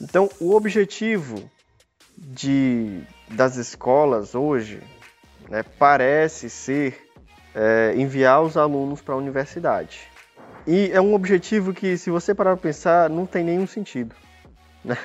Então, 0.00 0.28
o 0.40 0.54
objetivo 0.54 1.50
de, 2.16 3.02
das 3.30 3.56
escolas 3.56 4.34
hoje 4.34 4.82
né, 5.48 5.62
parece 5.62 6.48
ser 6.50 7.08
é, 7.54 7.94
enviar 7.96 8.42
os 8.42 8.56
alunos 8.56 9.00
para 9.00 9.14
a 9.14 9.18
universidade. 9.18 10.00
E 10.66 10.90
é 10.92 11.00
um 11.00 11.14
objetivo 11.14 11.72
que, 11.72 11.96
se 11.98 12.10
você 12.10 12.34
parar 12.34 12.56
para 12.56 12.62
pensar, 12.62 13.10
não 13.10 13.26
tem 13.26 13.44
nenhum 13.44 13.66
sentido. 13.66 14.14
Né? 14.84 14.96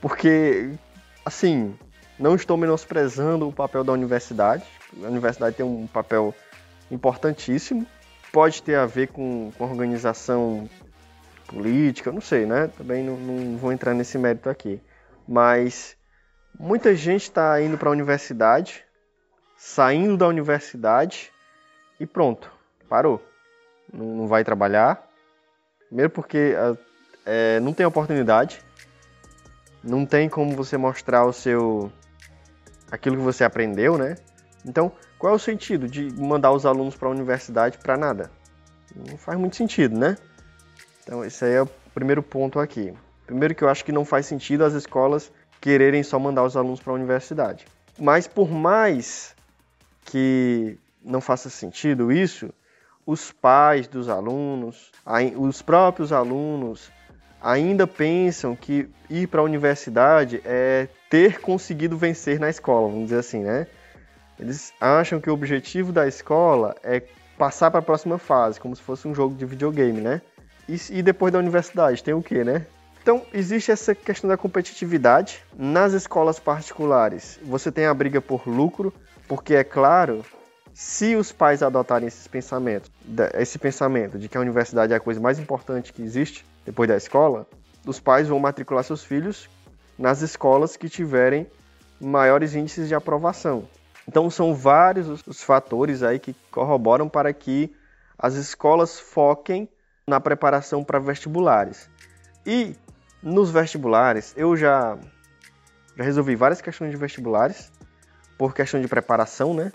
Porque, 0.00 0.70
assim, 1.24 1.76
não 2.18 2.34
estou 2.34 2.56
menosprezando 2.56 3.48
o 3.48 3.52
papel 3.52 3.84
da 3.84 3.92
universidade. 3.92 4.64
A 5.02 5.06
universidade 5.06 5.56
tem 5.56 5.64
um 5.64 5.86
papel 5.86 6.34
importantíssimo. 6.90 7.86
Pode 8.32 8.62
ter 8.62 8.74
a 8.76 8.86
ver 8.86 9.08
com, 9.08 9.50
com 9.56 9.64
organização 9.64 10.68
política, 11.46 12.12
não 12.12 12.20
sei, 12.20 12.44
né? 12.44 12.68
Também 12.76 13.02
não, 13.02 13.16
não 13.16 13.56
vou 13.56 13.72
entrar 13.72 13.94
nesse 13.94 14.18
mérito 14.18 14.50
aqui. 14.50 14.80
Mas 15.26 15.96
muita 16.58 16.94
gente 16.94 17.22
está 17.22 17.60
indo 17.60 17.78
para 17.78 17.88
a 17.88 17.92
universidade, 17.92 18.84
saindo 19.56 20.16
da 20.16 20.26
universidade 20.26 21.32
e 21.98 22.06
pronto, 22.06 22.50
parou 22.88 23.22
não, 23.92 24.06
não 24.16 24.26
vai 24.26 24.44
trabalhar. 24.44 25.06
Primeiro 25.86 26.10
porque 26.10 26.54
é, 27.24 27.60
não 27.60 27.72
tem 27.72 27.86
oportunidade, 27.86 28.60
não 29.82 30.04
tem 30.04 30.28
como 30.28 30.54
você 30.54 30.76
mostrar 30.76 31.24
o 31.24 31.32
seu 31.32 31.90
aquilo 32.90 33.16
que 33.16 33.22
você 33.22 33.44
aprendeu, 33.44 33.96
né? 33.98 34.16
Então, 34.64 34.92
qual 35.18 35.32
é 35.32 35.36
o 35.36 35.38
sentido 35.38 35.88
de 35.88 36.12
mandar 36.12 36.52
os 36.52 36.64
alunos 36.64 36.94
para 36.94 37.08
a 37.08 37.10
universidade 37.10 37.78
para 37.78 37.96
nada? 37.96 38.30
Não 38.94 39.18
faz 39.18 39.38
muito 39.38 39.56
sentido, 39.56 39.98
né? 39.98 40.16
Então, 41.02 41.24
esse 41.24 41.44
aí 41.44 41.54
é 41.54 41.62
o 41.62 41.68
primeiro 41.94 42.22
ponto 42.22 42.60
aqui. 42.60 42.92
Primeiro 43.26 43.54
que 43.54 43.64
eu 43.64 43.68
acho 43.68 43.84
que 43.84 43.92
não 43.92 44.04
faz 44.04 44.26
sentido 44.26 44.64
as 44.64 44.74
escolas 44.74 45.32
quererem 45.60 46.02
só 46.02 46.18
mandar 46.18 46.44
os 46.44 46.56
alunos 46.56 46.80
para 46.80 46.92
a 46.92 46.96
universidade. 46.96 47.66
Mas 47.98 48.26
por 48.26 48.50
mais 48.50 49.34
que 50.04 50.78
não 51.04 51.20
faça 51.20 51.50
sentido 51.50 52.12
isso, 52.12 52.52
os 53.04 53.32
pais 53.32 53.88
dos 53.88 54.08
alunos, 54.08 54.92
os 55.36 55.62
próprios 55.62 56.12
alunos 56.12 56.92
ainda 57.40 57.86
pensam 57.86 58.54
que 58.54 58.88
ir 59.08 59.26
para 59.28 59.40
a 59.40 59.44
universidade 59.44 60.40
é 60.44 60.88
ter 61.08 61.40
conseguido 61.40 61.96
vencer 61.96 62.38
na 62.38 62.50
escola, 62.50 62.88
vamos 62.88 63.04
dizer 63.04 63.18
assim, 63.18 63.40
né? 63.40 63.66
Eles 64.38 64.72
acham 64.80 65.20
que 65.20 65.28
o 65.28 65.34
objetivo 65.34 65.92
da 65.92 66.06
escola 66.06 66.74
é 66.82 67.02
passar 67.36 67.70
para 67.70 67.80
a 67.80 67.82
próxima 67.82 68.18
fase, 68.18 68.60
como 68.60 68.74
se 68.74 68.82
fosse 68.82 69.06
um 69.06 69.14
jogo 69.14 69.34
de 69.34 69.44
videogame, 69.44 70.00
né? 70.00 70.20
E, 70.68 70.76
e 70.90 71.02
depois 71.02 71.32
da 71.32 71.38
universidade, 71.38 72.02
tem 72.02 72.14
o 72.14 72.22
quê, 72.22 72.44
né? 72.44 72.66
Então, 73.02 73.22
existe 73.32 73.70
essa 73.70 73.94
questão 73.94 74.28
da 74.28 74.36
competitividade. 74.36 75.42
Nas 75.56 75.92
escolas 75.92 76.38
particulares, 76.38 77.38
você 77.42 77.72
tem 77.72 77.86
a 77.86 77.94
briga 77.94 78.20
por 78.20 78.46
lucro, 78.46 78.92
porque 79.26 79.54
é 79.54 79.64
claro, 79.64 80.24
se 80.74 81.16
os 81.16 81.32
pais 81.32 81.62
adotarem 81.62 82.06
esses 82.06 82.26
pensamentos, 82.26 82.90
esse 83.34 83.58
pensamento 83.58 84.18
de 84.18 84.28
que 84.28 84.36
a 84.36 84.40
universidade 84.40 84.92
é 84.92 84.96
a 84.96 85.00
coisa 85.00 85.20
mais 85.20 85.38
importante 85.38 85.92
que 85.92 86.02
existe 86.02 86.44
depois 86.66 86.88
da 86.88 86.96
escola, 86.96 87.46
os 87.86 87.98
pais 87.98 88.28
vão 88.28 88.38
matricular 88.38 88.84
seus 88.84 89.02
filhos 89.02 89.48
nas 89.98 90.20
escolas 90.20 90.76
que 90.76 90.88
tiverem 90.88 91.46
maiores 92.00 92.54
índices 92.54 92.88
de 92.88 92.94
aprovação. 92.94 93.66
Então 94.08 94.30
são 94.30 94.54
vários 94.54 95.26
os, 95.26 95.42
fatores 95.42 96.02
aí 96.02 96.18
que 96.18 96.34
corroboram 96.50 97.10
para 97.10 97.30
que 97.30 97.70
as 98.18 98.36
escolas 98.36 98.98
foquem 98.98 99.68
na 100.06 100.18
preparação 100.18 100.82
para 100.82 100.98
vestibulares. 100.98 101.90
E 102.46 102.74
nos 103.22 103.50
vestibulares, 103.50 104.32
eu 104.34 104.56
já, 104.56 104.96
já 105.94 106.02
resolvi 106.02 106.34
várias 106.34 106.62
questões 106.62 106.90
de 106.90 106.96
vestibulares, 106.96 107.70
por 108.38 108.54
questão 108.54 108.80
de 108.80 108.88
preparação, 108.88 109.52
né? 109.52 109.70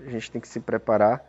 A 0.00 0.10
gente 0.10 0.30
tem 0.30 0.40
que 0.40 0.48
se 0.48 0.60
preparar. 0.60 1.24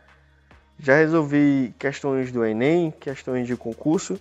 Já 0.78 0.96
resolvi 0.96 1.74
questões 1.78 2.30
do 2.30 2.44
Enem, 2.44 2.90
questões 2.90 3.46
de 3.46 3.56
concurso, 3.56 4.20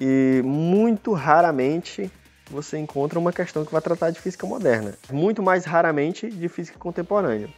e 0.00 0.42
muito 0.44 1.12
raramente 1.12 2.10
você 2.50 2.78
encontra 2.78 3.18
uma 3.18 3.32
questão 3.32 3.64
que 3.64 3.72
vai 3.72 3.80
tratar 3.80 4.10
de 4.10 4.20
física 4.20 4.46
moderna. 4.46 4.94
Muito 5.10 5.42
mais 5.42 5.64
raramente 5.64 6.30
de 6.30 6.48
física 6.48 6.78
contemporânea. 6.78 7.48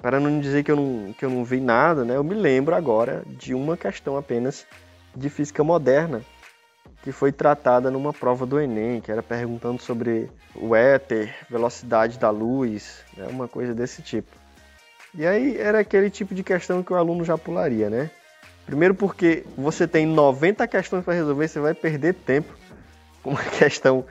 Para 0.00 0.20
não 0.20 0.40
dizer 0.40 0.62
que 0.62 0.70
eu 0.70 0.76
não, 0.76 1.12
que 1.12 1.24
eu 1.24 1.30
não 1.30 1.44
vi 1.44 1.60
nada, 1.60 2.04
né, 2.04 2.16
eu 2.16 2.24
me 2.24 2.34
lembro 2.34 2.74
agora 2.74 3.22
de 3.26 3.54
uma 3.54 3.76
questão 3.76 4.16
apenas 4.16 4.66
de 5.16 5.30
física 5.30 5.64
moderna 5.64 6.22
que 7.02 7.12
foi 7.12 7.30
tratada 7.30 7.90
numa 7.90 8.12
prova 8.12 8.46
do 8.46 8.58
Enem, 8.58 9.00
que 9.00 9.12
era 9.12 9.22
perguntando 9.22 9.80
sobre 9.80 10.30
o 10.54 10.74
éter, 10.74 11.34
velocidade 11.50 12.18
da 12.18 12.30
luz, 12.30 13.04
né, 13.16 13.26
uma 13.28 13.46
coisa 13.46 13.74
desse 13.74 14.00
tipo. 14.00 14.34
E 15.14 15.26
aí 15.26 15.56
era 15.58 15.80
aquele 15.80 16.10
tipo 16.10 16.34
de 16.34 16.42
questão 16.42 16.82
que 16.82 16.92
o 16.92 16.96
aluno 16.96 17.24
já 17.24 17.38
pularia, 17.38 17.88
né? 17.88 18.10
Primeiro 18.66 18.94
porque 18.94 19.44
você 19.56 19.86
tem 19.86 20.06
90 20.06 20.66
questões 20.66 21.04
para 21.04 21.14
resolver, 21.14 21.46
você 21.46 21.60
vai 21.60 21.74
perder 21.74 22.14
tempo 22.14 22.52
com 23.22 23.30
uma 23.30 23.44
questão 23.58 24.04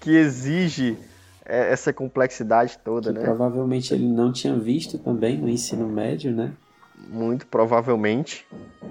que 0.00 0.16
exige 0.16 0.96
é, 1.44 1.72
essa 1.72 1.92
complexidade 1.92 2.78
toda, 2.82 3.12
que 3.12 3.18
né? 3.18 3.24
Provavelmente 3.24 3.92
ele 3.92 4.08
não 4.08 4.32
tinha 4.32 4.56
visto 4.56 4.98
também 4.98 5.36
no 5.36 5.48
ensino 5.48 5.86
médio, 5.88 6.32
né? 6.32 6.52
Muito 7.08 7.46
provavelmente. 7.46 8.46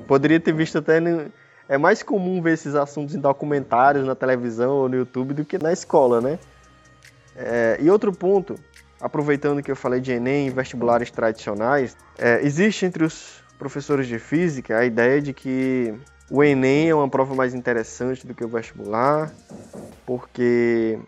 Poderia 0.07 0.39
ter 0.39 0.53
visto 0.53 0.77
até. 0.77 0.99
No... 0.99 1.31
É 1.67 1.77
mais 1.77 2.01
comum 2.01 2.41
ver 2.41 2.53
esses 2.53 2.73
assuntos 2.73 3.13
em 3.13 3.19
documentários 3.19 4.05
na 4.05 4.15
televisão 4.15 4.71
ou 4.71 4.89
no 4.89 4.95
YouTube 4.95 5.33
do 5.33 5.45
que 5.45 5.57
na 5.57 5.71
escola, 5.71 6.21
né? 6.21 6.39
É... 7.35 7.77
E 7.79 7.89
outro 7.89 8.11
ponto, 8.11 8.55
aproveitando 8.99 9.61
que 9.61 9.71
eu 9.71 9.75
falei 9.75 9.99
de 9.99 10.11
Enem 10.11 10.47
e 10.47 10.49
vestibulares 10.49 11.11
tradicionais, 11.11 11.95
é, 12.17 12.43
existe 12.43 12.85
entre 12.85 13.03
os 13.03 13.43
professores 13.57 14.07
de 14.07 14.17
física 14.17 14.77
a 14.77 14.85
ideia 14.85 15.21
de 15.21 15.33
que 15.33 15.93
o 16.29 16.43
Enem 16.43 16.89
é 16.89 16.95
uma 16.95 17.09
prova 17.09 17.33
mais 17.33 17.53
interessante 17.53 18.25
do 18.25 18.33
que 18.33 18.43
o 18.43 18.47
vestibular, 18.47 19.33
porque 20.05 20.99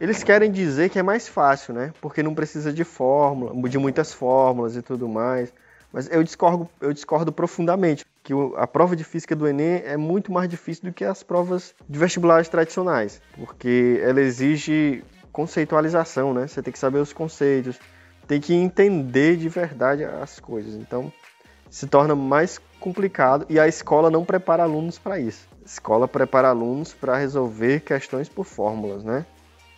eles 0.00 0.22
querem 0.22 0.50
dizer 0.50 0.90
que 0.90 0.98
é 0.98 1.02
mais 1.02 1.26
fácil, 1.26 1.74
né? 1.74 1.92
Porque 2.00 2.22
não 2.22 2.34
precisa 2.34 2.72
de 2.72 2.84
fórmula, 2.84 3.68
de 3.68 3.78
muitas 3.78 4.12
fórmulas 4.12 4.76
e 4.76 4.82
tudo 4.82 5.08
mais. 5.08 5.52
Mas 5.92 6.10
eu 6.10 6.22
discordo, 6.22 6.68
eu 6.80 6.92
discordo 6.92 7.32
profundamente 7.32 8.04
que 8.22 8.32
a 8.56 8.66
prova 8.66 8.94
de 8.94 9.04
física 9.04 9.34
do 9.34 9.46
Enem 9.48 9.82
é 9.84 9.96
muito 9.96 10.30
mais 10.32 10.48
difícil 10.48 10.84
do 10.84 10.92
que 10.92 11.04
as 11.04 11.22
provas 11.22 11.74
de 11.88 11.98
vestibulares 11.98 12.48
tradicionais, 12.48 13.22
porque 13.36 14.00
ela 14.02 14.20
exige 14.20 15.02
conceitualização, 15.32 16.34
né? 16.34 16.46
Você 16.46 16.62
tem 16.62 16.72
que 16.72 16.78
saber 16.78 16.98
os 16.98 17.12
conceitos, 17.12 17.78
tem 18.26 18.40
que 18.40 18.52
entender 18.52 19.36
de 19.36 19.48
verdade 19.48 20.04
as 20.04 20.40
coisas. 20.40 20.74
Então, 20.74 21.12
se 21.70 21.86
torna 21.86 22.14
mais 22.14 22.60
complicado 22.86 23.44
e 23.50 23.58
a 23.58 23.66
escola 23.66 24.08
não 24.08 24.24
prepara 24.24 24.62
alunos 24.62 24.96
para 24.96 25.18
isso. 25.18 25.48
A 25.60 25.66
escola 25.66 26.06
prepara 26.06 26.50
alunos 26.50 26.94
para 26.94 27.18
resolver 27.18 27.80
questões 27.80 28.28
por 28.28 28.44
fórmulas, 28.44 29.02
né? 29.02 29.26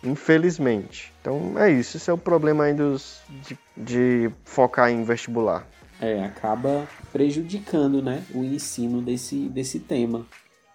Infelizmente. 0.03 1.11
Então 1.19 1.57
é 1.57 1.71
isso. 1.71 1.97
Esse 1.97 2.11
é 2.11 2.13
o 2.13 2.17
problema 2.19 2.65
aí 2.65 2.73
dos, 2.75 3.19
de, 3.27 3.57
de 3.75 4.31
focar 4.45 4.91
em 4.91 5.03
vestibular. 5.03 5.67
É, 5.99 6.23
acaba 6.23 6.87
prejudicando 7.11 7.99
né, 7.99 8.23
o 8.31 8.43
ensino 8.43 9.01
desse, 9.01 9.49
desse 9.49 9.79
tema, 9.79 10.23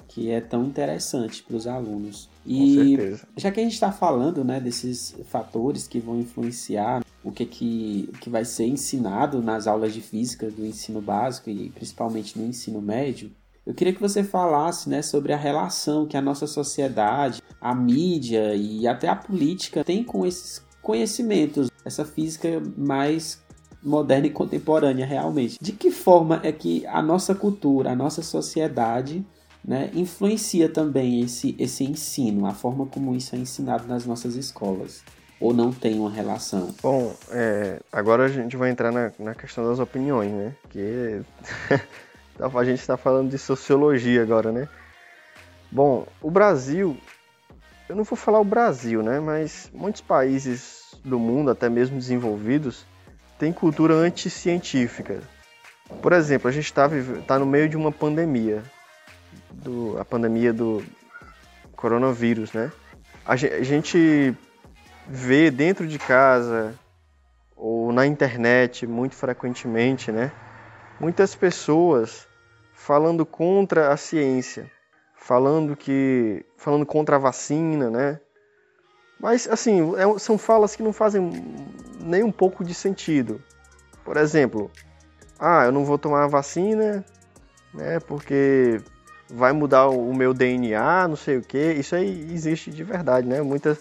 que 0.08 0.28
é 0.32 0.40
tão 0.40 0.64
interessante 0.64 1.40
para 1.40 1.56
os 1.56 1.68
alunos. 1.68 2.28
E 2.44 3.16
já 3.36 3.52
que 3.52 3.60
a 3.60 3.62
gente 3.62 3.74
está 3.74 3.92
falando 3.92 4.44
né, 4.44 4.58
desses 4.58 5.14
fatores 5.30 5.86
que 5.86 6.00
vão 6.00 6.18
influenciar 6.18 7.00
o 7.24 7.32
que, 7.32 7.46
que, 7.46 8.10
que 8.20 8.28
vai 8.28 8.44
ser 8.44 8.66
ensinado 8.66 9.42
nas 9.42 9.66
aulas 9.66 9.94
de 9.94 10.02
física 10.02 10.50
do 10.50 10.64
ensino 10.64 11.00
básico 11.00 11.48
e 11.48 11.70
principalmente 11.70 12.38
no 12.38 12.46
ensino 12.46 12.82
médio, 12.82 13.32
eu 13.66 13.72
queria 13.72 13.94
que 13.94 14.00
você 14.00 14.22
falasse 14.22 14.90
né, 14.90 15.00
sobre 15.00 15.32
a 15.32 15.38
relação 15.38 16.06
que 16.06 16.18
a 16.18 16.22
nossa 16.22 16.46
sociedade, 16.46 17.40
a 17.58 17.74
mídia 17.74 18.54
e 18.54 18.86
até 18.86 19.08
a 19.08 19.16
política 19.16 19.82
tem 19.82 20.04
com 20.04 20.26
esses 20.26 20.62
conhecimentos, 20.82 21.70
essa 21.82 22.04
física 22.04 22.62
mais 22.76 23.42
moderna 23.82 24.26
e 24.26 24.30
contemporânea 24.30 25.06
realmente. 25.06 25.58
De 25.60 25.72
que 25.72 25.90
forma 25.90 26.40
é 26.42 26.52
que 26.52 26.86
a 26.86 27.00
nossa 27.00 27.34
cultura, 27.34 27.92
a 27.92 27.96
nossa 27.96 28.20
sociedade 28.20 29.24
né, 29.64 29.90
influencia 29.94 30.68
também 30.68 31.22
esse, 31.22 31.56
esse 31.58 31.84
ensino, 31.84 32.44
a 32.44 32.52
forma 32.52 32.84
como 32.84 33.16
isso 33.16 33.34
é 33.34 33.38
ensinado 33.38 33.88
nas 33.88 34.04
nossas 34.04 34.36
escolas? 34.36 35.02
Ou 35.44 35.52
não 35.52 35.70
tem 35.70 36.00
uma 36.00 36.10
relação? 36.10 36.74
Bom, 36.80 37.14
é, 37.30 37.78
agora 37.92 38.24
a 38.24 38.28
gente 38.28 38.56
vai 38.56 38.70
entrar 38.70 38.90
na, 38.90 39.12
na 39.18 39.34
questão 39.34 39.68
das 39.68 39.78
opiniões, 39.78 40.32
né? 40.32 40.54
Que 40.70 41.20
a 42.40 42.64
gente 42.64 42.80
está 42.80 42.96
falando 42.96 43.28
de 43.28 43.36
sociologia 43.36 44.22
agora, 44.22 44.50
né? 44.50 44.66
Bom, 45.70 46.06
o 46.22 46.30
Brasil, 46.30 46.96
eu 47.90 47.94
não 47.94 48.04
vou 48.04 48.16
falar 48.16 48.40
o 48.40 48.44
Brasil, 48.44 49.02
né? 49.02 49.20
Mas 49.20 49.70
muitos 49.74 50.00
países 50.00 50.94
do 51.04 51.18
mundo, 51.18 51.50
até 51.50 51.68
mesmo 51.68 51.98
desenvolvidos, 51.98 52.86
têm 53.38 53.52
cultura 53.52 53.92
anticientífica. 53.92 55.20
Por 56.00 56.14
exemplo, 56.14 56.48
a 56.48 56.52
gente 56.52 56.64
está 56.64 56.88
tá 57.26 57.38
no 57.38 57.44
meio 57.44 57.68
de 57.68 57.76
uma 57.76 57.92
pandemia 57.92 58.62
do, 59.52 59.98
a 60.00 60.06
pandemia 60.06 60.54
do 60.54 60.82
coronavírus, 61.76 62.50
né? 62.54 62.72
A 63.26 63.36
gente 63.36 64.34
vê 65.06 65.50
dentro 65.50 65.86
de 65.86 65.98
casa 65.98 66.74
ou 67.56 67.92
na 67.92 68.06
internet 68.06 68.86
muito 68.86 69.14
frequentemente, 69.14 70.10
né? 70.10 70.32
Muitas 70.98 71.34
pessoas 71.34 72.26
falando 72.72 73.24
contra 73.24 73.92
a 73.92 73.96
ciência, 73.96 74.70
falando 75.16 75.76
que 75.76 76.44
falando 76.56 76.86
contra 76.86 77.16
a 77.16 77.18
vacina, 77.18 77.90
né? 77.90 78.20
Mas 79.20 79.48
assim, 79.48 79.94
é, 79.96 80.18
são 80.18 80.36
falas 80.36 80.76
que 80.76 80.82
não 80.82 80.92
fazem 80.92 81.30
nem 82.00 82.22
um 82.22 82.32
pouco 82.32 82.64
de 82.64 82.74
sentido. 82.74 83.42
Por 84.04 84.16
exemplo, 84.16 84.70
ah, 85.38 85.64
eu 85.64 85.72
não 85.72 85.84
vou 85.84 85.98
tomar 85.98 86.24
a 86.24 86.28
vacina, 86.28 87.04
né? 87.72 87.98
Porque 88.00 88.80
vai 89.30 89.52
mudar 89.52 89.88
o 89.88 90.12
meu 90.14 90.34
DNA, 90.34 91.08
não 91.08 91.16
sei 91.16 91.38
o 91.38 91.42
que. 91.42 91.72
Isso 91.72 91.94
aí 91.94 92.30
existe 92.32 92.70
de 92.70 92.84
verdade, 92.84 93.26
né? 93.26 93.40
Muitas 93.40 93.78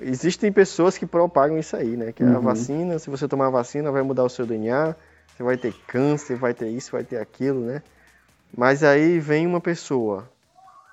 existem 0.00 0.52
pessoas 0.52 0.98
que 0.98 1.06
propagam 1.06 1.58
isso 1.58 1.76
aí, 1.76 1.96
né? 1.96 2.12
Que 2.12 2.22
uhum. 2.22 2.36
a 2.36 2.40
vacina, 2.40 2.98
se 2.98 3.10
você 3.10 3.28
tomar 3.28 3.46
a 3.46 3.50
vacina, 3.50 3.90
vai 3.90 4.02
mudar 4.02 4.24
o 4.24 4.28
seu 4.28 4.46
DNA, 4.46 4.94
você 5.36 5.42
vai 5.42 5.56
ter 5.56 5.74
câncer, 5.86 6.36
vai 6.36 6.54
ter 6.54 6.68
isso, 6.68 6.92
vai 6.92 7.04
ter 7.04 7.18
aquilo, 7.18 7.60
né? 7.60 7.82
Mas 8.56 8.82
aí 8.84 9.18
vem 9.18 9.46
uma 9.46 9.60
pessoa 9.60 10.28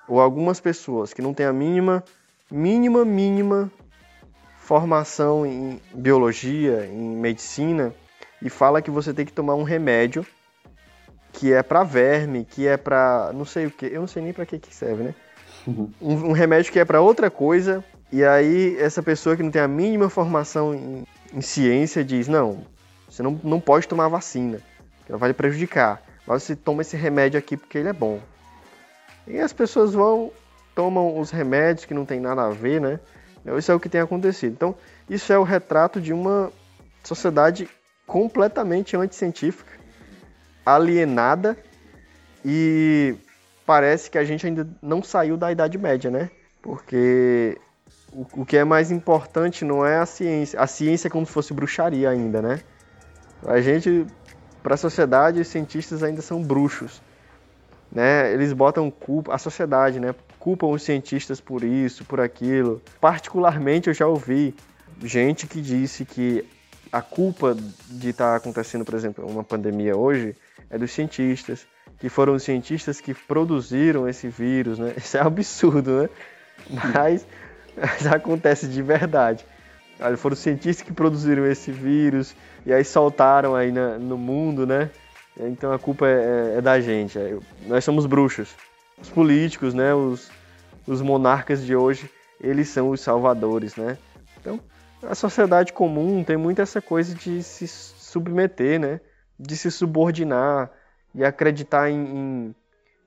ou 0.08 0.20
algumas 0.20 0.60
pessoas 0.60 1.12
que 1.12 1.22
não 1.22 1.32
têm 1.32 1.46
a 1.46 1.52
mínima, 1.52 2.02
mínima, 2.50 3.04
mínima 3.04 3.70
formação 4.58 5.46
em 5.46 5.80
biologia, 5.94 6.86
em 6.86 7.16
medicina 7.16 7.94
e 8.40 8.50
fala 8.50 8.82
que 8.82 8.90
você 8.90 9.12
tem 9.12 9.24
que 9.24 9.32
tomar 9.32 9.54
um 9.54 9.62
remédio 9.62 10.26
que 11.32 11.52
é 11.52 11.62
para 11.62 11.82
verme, 11.82 12.44
que 12.44 12.66
é 12.66 12.76
para 12.76 13.30
não 13.34 13.44
sei 13.44 13.66
o 13.66 13.70
que, 13.70 13.86
eu 13.86 14.00
não 14.00 14.06
sei 14.06 14.22
nem 14.22 14.32
para 14.32 14.44
que 14.44 14.58
que 14.58 14.74
serve, 14.74 15.04
né? 15.04 15.14
Uhum. 15.66 15.90
Um, 16.00 16.14
um, 16.28 16.32
remédio 16.32 16.72
que 16.72 16.78
é 16.78 16.84
para 16.84 17.00
outra 17.00 17.30
coisa 17.30 17.84
e 18.12 18.24
aí 18.24 18.76
essa 18.78 19.02
pessoa 19.02 19.36
que 19.36 19.42
não 19.42 19.50
tem 19.50 19.62
a 19.62 19.68
mínima 19.68 20.10
formação 20.10 20.74
em, 20.74 21.04
em 21.32 21.40
ciência 21.40 22.04
diz 22.04 22.28
não, 22.28 22.66
você 23.08 23.22
não, 23.22 23.40
não 23.42 23.60
pode 23.60 23.88
tomar 23.88 24.08
vacina, 24.08 24.60
ela 25.08 25.18
vai 25.18 25.30
lhe 25.30 25.34
prejudicar. 25.34 26.02
Mas 26.26 26.44
você 26.44 26.54
toma 26.54 26.82
esse 26.82 26.96
remédio 26.96 27.38
aqui 27.38 27.56
porque 27.56 27.78
ele 27.78 27.88
é 27.88 27.92
bom. 27.92 28.20
E 29.26 29.38
as 29.38 29.52
pessoas 29.52 29.92
vão 29.92 30.30
tomam 30.74 31.18
os 31.18 31.30
remédios 31.30 31.84
que 31.84 31.94
não 31.94 32.04
tem 32.04 32.20
nada 32.20 32.46
a 32.46 32.50
ver, 32.50 32.80
né? 32.80 33.00
Isso 33.58 33.72
é 33.72 33.74
o 33.74 33.80
que 33.80 33.88
tem 33.88 34.00
acontecido. 34.00 34.52
Então, 34.52 34.74
isso 35.10 35.32
é 35.32 35.38
o 35.38 35.42
retrato 35.42 36.00
de 36.00 36.12
uma 36.12 36.50
sociedade 37.02 37.68
completamente 38.06 38.96
anticientífica 38.96 39.72
alienada 40.64 41.56
e 42.44 43.14
parece 43.66 44.10
que 44.10 44.18
a 44.18 44.24
gente 44.24 44.46
ainda 44.46 44.68
não 44.80 45.02
saiu 45.02 45.36
da 45.36 45.50
Idade 45.50 45.76
Média, 45.76 46.10
né? 46.10 46.30
Porque 46.60 47.58
o, 48.12 48.42
o 48.42 48.46
que 48.46 48.56
é 48.56 48.64
mais 48.64 48.90
importante 48.90 49.64
não 49.64 49.84
é 49.84 49.98
a 49.98 50.06
ciência. 50.06 50.60
A 50.60 50.66
ciência 50.66 51.08
é 51.08 51.10
como 51.10 51.26
se 51.26 51.32
fosse 51.32 51.52
bruxaria 51.52 52.10
ainda, 52.10 52.42
né? 52.42 52.60
A 53.46 53.60
gente, 53.60 54.06
para 54.62 54.74
a 54.74 54.76
sociedade, 54.76 55.40
os 55.40 55.48
cientistas 55.48 56.02
ainda 56.02 56.22
são 56.22 56.42
bruxos. 56.42 57.02
Né? 57.90 58.32
Eles 58.32 58.52
botam 58.52 58.90
culpa, 58.90 59.34
a 59.34 59.38
sociedade, 59.38 59.98
né? 59.98 60.14
Culpam 60.38 60.68
os 60.68 60.82
cientistas 60.82 61.40
por 61.40 61.62
isso, 61.62 62.04
por 62.04 62.20
aquilo. 62.20 62.80
Particularmente, 63.00 63.88
eu 63.88 63.94
já 63.94 64.06
ouvi 64.06 64.54
gente 65.02 65.46
que 65.46 65.60
disse 65.60 66.04
que 66.04 66.44
a 66.90 67.00
culpa 67.00 67.56
de 67.88 68.10
estar 68.10 68.32
tá 68.32 68.36
acontecendo, 68.36 68.84
por 68.84 68.94
exemplo, 68.94 69.26
uma 69.26 69.42
pandemia 69.42 69.96
hoje 69.96 70.36
é 70.70 70.78
dos 70.78 70.90
cientistas, 70.92 71.66
que 71.98 72.08
foram 72.08 72.34
os 72.34 72.42
cientistas 72.42 73.00
que 73.00 73.14
produziram 73.14 74.08
esse 74.08 74.28
vírus, 74.28 74.78
né? 74.78 74.94
Isso 74.98 75.16
é 75.16 75.20
absurdo, 75.20 76.02
né? 76.02 76.08
Mas, 76.94 77.26
mas 77.76 78.06
acontece 78.06 78.66
de 78.66 78.82
verdade. 78.82 79.44
Foram 80.16 80.34
os 80.34 80.40
cientistas 80.40 80.84
que 80.84 80.92
produziram 80.92 81.46
esse 81.46 81.70
vírus 81.70 82.34
e 82.66 82.72
aí 82.72 82.84
soltaram 82.84 83.54
aí 83.54 83.70
na, 83.70 83.98
no 83.98 84.18
mundo, 84.18 84.66
né? 84.66 84.90
Então 85.38 85.72
a 85.72 85.78
culpa 85.78 86.06
é, 86.06 86.54
é, 86.54 86.58
é 86.58 86.60
da 86.60 86.80
gente. 86.80 87.18
É, 87.18 87.38
nós 87.66 87.84
somos 87.84 88.06
bruxos. 88.06 88.54
Os 89.00 89.08
políticos, 89.08 89.74
né? 89.74 89.94
Os, 89.94 90.30
os 90.86 91.00
monarcas 91.00 91.64
de 91.64 91.74
hoje, 91.74 92.10
eles 92.40 92.68
são 92.68 92.90
os 92.90 93.00
salvadores, 93.00 93.76
né? 93.76 93.96
Então, 94.40 94.60
a 95.02 95.14
sociedade 95.14 95.72
comum 95.72 96.22
tem 96.24 96.36
muito 96.36 96.60
essa 96.60 96.80
coisa 96.80 97.14
de 97.14 97.42
se 97.42 97.66
submeter, 97.68 98.80
né? 98.80 99.00
De 99.38 99.56
se 99.56 99.70
subordinar 99.70 100.70
e 101.14 101.24
acreditar 101.24 101.90
em, 101.90 102.04
em, 102.04 102.54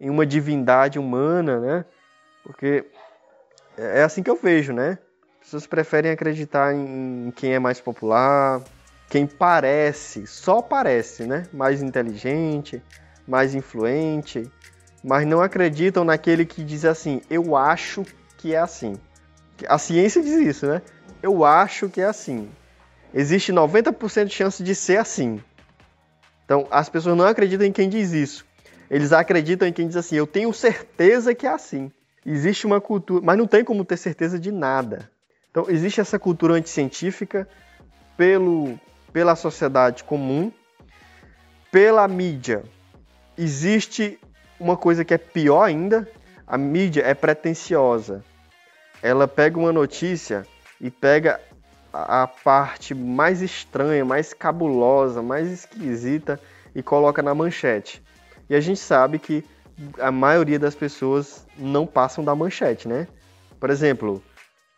em 0.02 0.10
uma 0.10 0.26
divindade 0.26 0.98
humana, 0.98 1.60
né? 1.60 1.86
Porque 2.44 2.86
é 3.78 4.04
assim 4.04 4.24
que 4.24 4.30
eu 4.30 4.40
vejo, 4.42 4.74
né? 4.74 4.98
As 5.40 5.46
pessoas 5.46 5.68
preferem 5.68 6.12
acreditar 6.12 6.74
em 6.74 7.32
quem 7.36 7.54
é 7.54 7.60
mais 7.60 7.80
popular, 7.80 8.62
quem 9.10 9.28
parece, 9.28 10.26
só 10.26 10.62
parece, 10.62 11.26
né? 11.26 11.44
Mais 11.54 11.82
inteligente, 11.82 12.82
mais 13.28 13.54
influente, 13.54 14.50
mas 15.04 15.28
não 15.28 15.42
acreditam 15.42 16.04
naquele 16.04 16.46
que 16.46 16.64
diz 16.64 16.86
assim: 16.86 17.22
eu 17.30 17.56
acho 17.56 18.04
que 18.38 18.54
é 18.54 18.60
assim. 18.60 18.96
A 19.68 19.78
ciência 19.78 20.22
diz 20.22 20.34
isso, 20.34 20.66
né? 20.66 20.82
Eu 21.22 21.46
acho 21.46 21.90
que 21.90 22.02
é 22.02 22.06
assim. 22.06 22.50
Existe 23.14 23.54
90% 23.54 24.26
de 24.26 24.34
chance 24.34 24.62
de 24.64 24.76
ser 24.76 24.98
assim. 24.98 25.42
Então, 26.44 26.68
as 26.70 26.90
pessoas 26.90 27.16
não 27.18 27.26
acreditam 27.26 27.66
em 27.66 27.72
quem 27.72 27.88
diz 27.88 28.12
isso. 28.12 28.46
Eles 28.90 29.14
acreditam 29.14 29.68
em 29.68 29.74
quem 29.74 29.88
diz 29.88 29.96
assim: 29.96 30.16
eu 30.16 30.28
tenho 30.28 30.52
certeza 30.52 31.34
que 31.34 31.48
é 31.48 31.52
assim. 31.52 31.92
Existe 32.26 32.66
uma 32.66 32.82
cultura, 32.82 33.24
mas 33.24 33.38
não 33.38 33.46
tem 33.46 33.64
como 33.64 33.86
ter 33.86 33.98
certeza 33.98 34.40
de 34.40 34.52
nada. 34.52 35.10
Então, 35.52 35.66
existe 35.70 36.02
essa 36.02 36.18
cultura 36.18 36.56
anticientífica 36.56 37.48
pelo, 38.18 38.80
pela 39.14 39.36
sociedade 39.36 40.04
comum, 40.04 40.52
pela 41.72 42.08
mídia. 42.08 42.64
Existe 43.38 44.20
uma 44.60 44.76
coisa 44.76 45.06
que 45.06 45.14
é 45.14 45.18
pior 45.18 45.64
ainda: 45.64 46.10
a 46.48 46.58
mídia 46.58 47.04
é 47.04 47.14
pretensiosa. 47.14 48.24
Ela 49.04 49.28
pega 49.28 49.60
uma 49.60 49.72
notícia 49.72 50.48
e 50.82 50.90
pega 50.90 51.40
a 51.94 52.28
parte 52.28 52.94
mais 52.94 53.42
estranha, 53.42 54.04
mais 54.04 54.34
cabulosa, 54.34 55.22
mais 55.22 55.50
esquisita 55.50 56.40
e 56.74 56.84
coloca 56.84 57.22
na 57.22 57.34
manchete. 57.34 58.04
E 58.50 58.56
a 58.56 58.60
gente 58.60 58.80
sabe 58.80 59.20
que 59.20 59.46
a 60.00 60.12
maioria 60.12 60.58
das 60.58 60.76
pessoas 60.76 61.46
não 61.58 61.86
passam 61.86 62.24
da 62.24 62.36
manchete, 62.36 62.88
né? 62.88 63.08
Por 63.60 63.70
exemplo, 63.70 64.24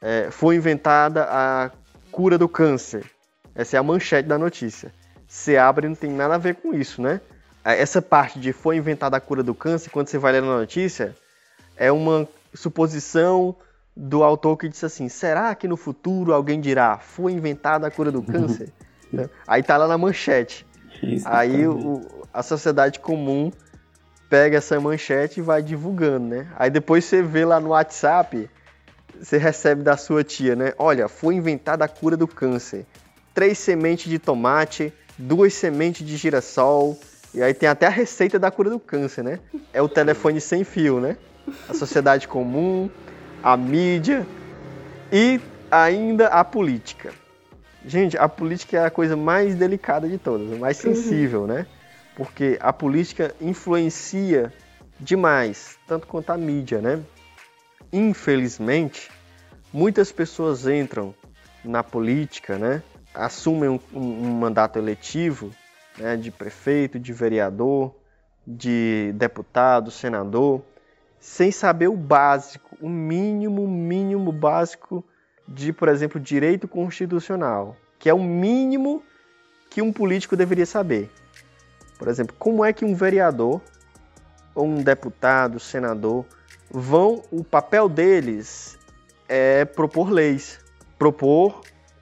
é, 0.01 0.29
foi 0.31 0.55
inventada 0.55 1.23
a 1.29 1.71
cura 2.11 2.37
do 2.37 2.47
câncer. 2.47 3.05
Essa 3.53 3.77
é 3.77 3.79
a 3.79 3.83
manchete 3.83 4.27
da 4.27 4.37
notícia. 4.37 4.91
Você 5.27 5.57
abre 5.57 5.87
não 5.87 5.95
tem 5.95 6.11
nada 6.11 6.35
a 6.35 6.37
ver 6.37 6.55
com 6.55 6.73
isso, 6.73 7.01
né? 7.01 7.21
Essa 7.63 8.01
parte 8.01 8.39
de 8.39 8.53
foi 8.53 8.77
inventada 8.77 9.17
a 9.17 9.19
cura 9.19 9.43
do 9.43 9.53
câncer, 9.53 9.89
quando 9.89 10.07
você 10.07 10.17
vai 10.17 10.31
ler 10.31 10.41
na 10.41 10.57
notícia, 10.57 11.13
é 11.75 11.91
uma 11.91 12.27
suposição 12.53 13.55
do 13.95 14.23
autor 14.23 14.55
que 14.57 14.69
disse 14.69 14.85
assim: 14.85 15.09
será 15.09 15.53
que 15.53 15.67
no 15.67 15.75
futuro 15.75 16.33
alguém 16.33 16.61
dirá 16.61 16.97
foi 16.97 17.33
inventada 17.33 17.85
a 17.85 17.91
cura 17.91 18.11
do 18.11 18.23
câncer? 18.23 18.71
Aí 19.47 19.61
tá 19.63 19.75
lá 19.75 19.87
na 19.87 19.97
manchete. 19.97 20.65
Aí 21.25 21.67
o, 21.67 22.01
a 22.33 22.41
sociedade 22.41 22.99
comum 22.99 23.51
pega 24.29 24.57
essa 24.57 24.79
manchete 24.79 25.39
e 25.39 25.43
vai 25.43 25.61
divulgando, 25.61 26.27
né? 26.27 26.47
Aí 26.57 26.69
depois 26.69 27.05
você 27.05 27.21
vê 27.21 27.45
lá 27.45 27.59
no 27.59 27.69
WhatsApp, 27.69 28.49
você 29.19 29.37
recebe 29.37 29.83
da 29.83 29.97
sua 29.97 30.23
tia, 30.23 30.55
né? 30.55 30.73
Olha, 30.77 31.07
foi 31.07 31.35
inventada 31.35 31.85
a 31.85 31.87
cura 31.87 32.17
do 32.17 32.27
câncer. 32.27 32.85
Três 33.33 33.57
sementes 33.57 34.09
de 34.09 34.19
tomate, 34.19 34.93
duas 35.17 35.53
sementes 35.53 36.05
de 36.05 36.17
girassol, 36.17 36.97
e 37.33 37.41
aí 37.41 37.53
tem 37.53 37.69
até 37.69 37.85
a 37.85 37.89
receita 37.89 38.37
da 38.39 38.49
cura 38.49 38.69
do 38.69 38.79
câncer, 38.79 39.23
né? 39.23 39.39
É 39.71 39.81
o 39.81 39.89
telefone 39.89 40.41
sem 40.41 40.63
fio, 40.63 40.99
né? 40.99 41.17
A 41.69 41.73
sociedade 41.73 42.27
comum, 42.27 42.89
a 43.41 43.55
mídia 43.55 44.25
e 45.11 45.39
ainda 45.71 46.27
a 46.27 46.43
política. 46.43 47.11
Gente, 47.85 48.17
a 48.17 48.27
política 48.27 48.77
é 48.77 48.85
a 48.85 48.89
coisa 48.89 49.15
mais 49.15 49.55
delicada 49.55 50.09
de 50.09 50.17
todas, 50.17 50.57
mais 50.57 50.77
sensível, 50.77 51.47
né? 51.47 51.65
Porque 52.17 52.57
a 52.59 52.73
política 52.73 53.35
influencia 53.39 54.51
demais, 54.99 55.77
tanto 55.87 56.07
quanto 56.07 56.31
a 56.31 56.37
mídia, 56.37 56.81
né? 56.81 56.99
Infelizmente, 57.93 59.11
muitas 59.71 60.11
pessoas 60.11 60.65
entram 60.65 61.13
na 61.63 61.83
política, 61.83 62.57
né? 62.57 62.81
Assumem 63.13 63.69
um, 63.69 63.79
um 63.93 64.31
mandato 64.31 64.79
eletivo, 64.79 65.51
né? 65.95 66.17
De 66.17 66.31
prefeito, 66.31 66.99
de 66.99 67.13
vereador, 67.13 67.93
de 68.47 69.11
deputado, 69.13 69.91
senador, 69.91 70.63
sem 71.19 71.51
saber 71.51 71.87
o 71.87 71.95
básico, 71.95 72.75
o 72.81 72.89
mínimo, 72.89 73.67
mínimo 73.67 74.31
básico 74.31 75.05
de, 75.47 75.71
por 75.71 75.87
exemplo, 75.87 76.19
direito 76.19 76.67
constitucional, 76.67 77.77
que 77.99 78.09
é 78.09 78.13
o 78.13 78.23
mínimo 78.23 79.03
que 79.69 79.83
um 79.83 79.93
político 79.93 80.35
deveria 80.35 80.65
saber. 80.65 81.11
Por 81.97 82.07
exemplo, 82.07 82.35
como 82.37 82.63
é 82.63 82.71
que 82.71 82.85
um 82.85 82.93
vereador 82.93 83.61
ou 84.53 84.65
um 84.65 84.81
deputado, 84.81 85.59
senador 85.59 86.25
vão, 86.69 87.23
o 87.31 87.43
papel 87.43 87.87
deles 87.87 88.77
é 89.27 89.65
propor 89.65 90.09
leis, 90.09 90.59
propor 90.97 91.61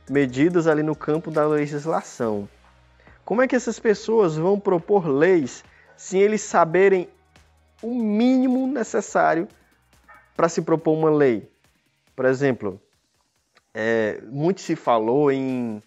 medidas 0.10 0.68
ali 0.68 0.84
no 0.84 0.96
campo 0.96 1.32
da 1.32 1.46
legislação. 1.46 2.48
Como 3.24 3.42
é 3.42 3.48
que 3.48 3.56
essas 3.56 3.80
pessoas 3.80 4.36
vão 4.36 4.60
propor 4.60 5.08
leis 5.08 5.64
sem 5.98 6.22
eles 6.22 6.42
saberem 6.42 7.10
o 7.82 7.94
mínimo 7.96 8.68
necessário 8.68 9.48
para 10.36 10.48
se 10.48 10.62
propor 10.62 10.94
uma 10.94 11.10
lei? 11.10 11.50
Por 12.16 12.26
exemplo, 12.26 12.80
é, 13.74 14.22
muito 14.28 14.62
se 14.62 14.76
falou 14.76 15.32
em 15.32 15.82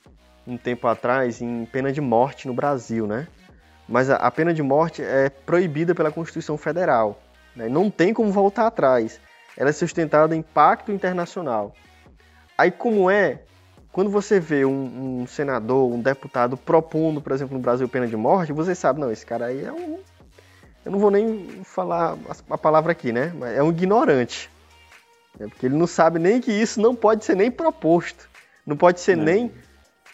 um 0.46 0.56
tempo 0.56 0.86
atrás 0.86 1.40
em 1.40 1.64
pena 1.66 1.92
de 1.92 2.00
morte 2.00 2.46
no 2.46 2.54
Brasil, 2.54 3.06
né? 3.06 3.28
Mas 3.88 4.10
a 4.10 4.30
pena 4.30 4.52
de 4.52 4.62
morte 4.62 5.02
é 5.02 5.30
proibida 5.30 5.94
pela 5.94 6.12
Constituição 6.12 6.58
Federal. 6.58 7.18
Né? 7.56 7.68
Não 7.68 7.90
tem 7.90 8.12
como 8.12 8.30
voltar 8.30 8.66
atrás. 8.66 9.20
Ela 9.56 9.70
é 9.70 9.72
sustentada 9.72 10.36
em 10.36 10.42
pacto 10.42 10.92
internacional. 10.92 11.74
Aí 12.56 12.70
como 12.70 13.10
é 13.10 13.40
quando 13.90 14.10
você 14.10 14.38
vê 14.38 14.64
um, 14.64 15.22
um, 15.22 15.26
senador, 15.26 15.90
um 15.92 16.00
deputado 16.00 16.56
propondo, 16.56 17.20
por 17.20 17.32
exemplo, 17.32 17.56
no 17.56 17.62
Brasil 17.62 17.88
pena 17.88 18.06
de 18.06 18.16
morte, 18.16 18.52
você 18.52 18.74
sabe, 18.74 19.00
não, 19.00 19.10
esse 19.10 19.26
cara 19.26 19.46
aí 19.46 19.64
é 19.64 19.72
um. 19.72 19.98
Eu 20.84 20.92
não 20.92 20.98
vou 20.98 21.10
nem 21.10 21.64
falar 21.64 22.16
a 22.48 22.56
palavra 22.56 22.92
aqui, 22.92 23.10
né? 23.10 23.32
Mas 23.34 23.56
é 23.56 23.62
um 23.62 23.70
ignorante. 23.70 24.48
Né? 25.38 25.48
Porque 25.48 25.66
ele 25.66 25.76
não 25.76 25.86
sabe 25.86 26.18
nem 26.18 26.40
que 26.40 26.52
isso 26.52 26.80
não 26.80 26.94
pode 26.94 27.24
ser 27.24 27.34
nem 27.34 27.50
proposto. 27.50 28.28
Não 28.64 28.76
pode 28.76 29.00
ser 29.00 29.16
nem 29.16 29.50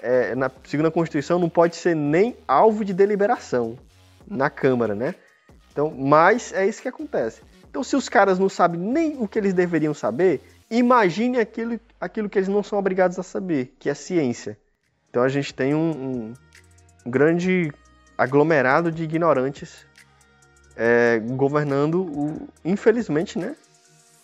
é, 0.04 0.34
na, 0.34 0.50
segundo 0.64 0.86
a 0.86 0.90
Constituição, 0.90 1.38
não 1.38 1.48
pode 1.48 1.76
ser 1.76 1.96
nem 1.96 2.36
alvo 2.46 2.84
de 2.84 2.92
deliberação 2.92 3.78
na 4.28 4.50
Câmara, 4.50 4.94
né? 4.94 5.14
Então, 5.72 5.90
mas 5.90 6.52
é 6.52 6.66
isso 6.66 6.82
que 6.82 6.88
acontece. 6.88 7.40
Então, 7.68 7.82
se 7.82 7.96
os 7.96 8.06
caras 8.06 8.38
não 8.38 8.50
sabem 8.50 8.78
nem 8.78 9.16
o 9.18 9.26
que 9.26 9.38
eles 9.38 9.54
deveriam 9.54 9.94
saber, 9.94 10.42
imagine 10.70 11.38
aquilo, 11.38 11.80
aquilo 11.98 12.28
que 12.28 12.38
eles 12.38 12.48
não 12.48 12.62
são 12.62 12.78
obrigados 12.78 13.18
a 13.18 13.22
saber, 13.22 13.74
que 13.78 13.88
é 13.88 13.94
ciência. 13.94 14.58
Então, 15.08 15.22
a 15.22 15.28
gente 15.28 15.54
tem 15.54 15.74
um, 15.74 16.34
um 17.04 17.10
grande 17.10 17.72
aglomerado 18.16 18.92
de 18.92 19.04
ignorantes 19.04 19.86
é, 20.76 21.18
governando 21.18 22.02
o, 22.02 22.48
infelizmente, 22.62 23.38
né? 23.38 23.56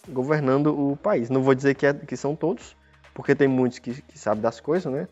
Governando 0.08 0.78
o 0.78 0.94
país. 0.94 1.30
Não 1.30 1.42
vou 1.42 1.54
dizer 1.54 1.74
que, 1.74 1.86
é, 1.86 1.94
que 1.94 2.16
são 2.16 2.36
todos, 2.36 2.76
porque 3.14 3.34
tem 3.34 3.48
muitos 3.48 3.78
que, 3.78 4.02
que 4.02 4.18
sabem 4.18 4.42
das 4.42 4.60
coisas, 4.60 4.92
né? 4.92 5.08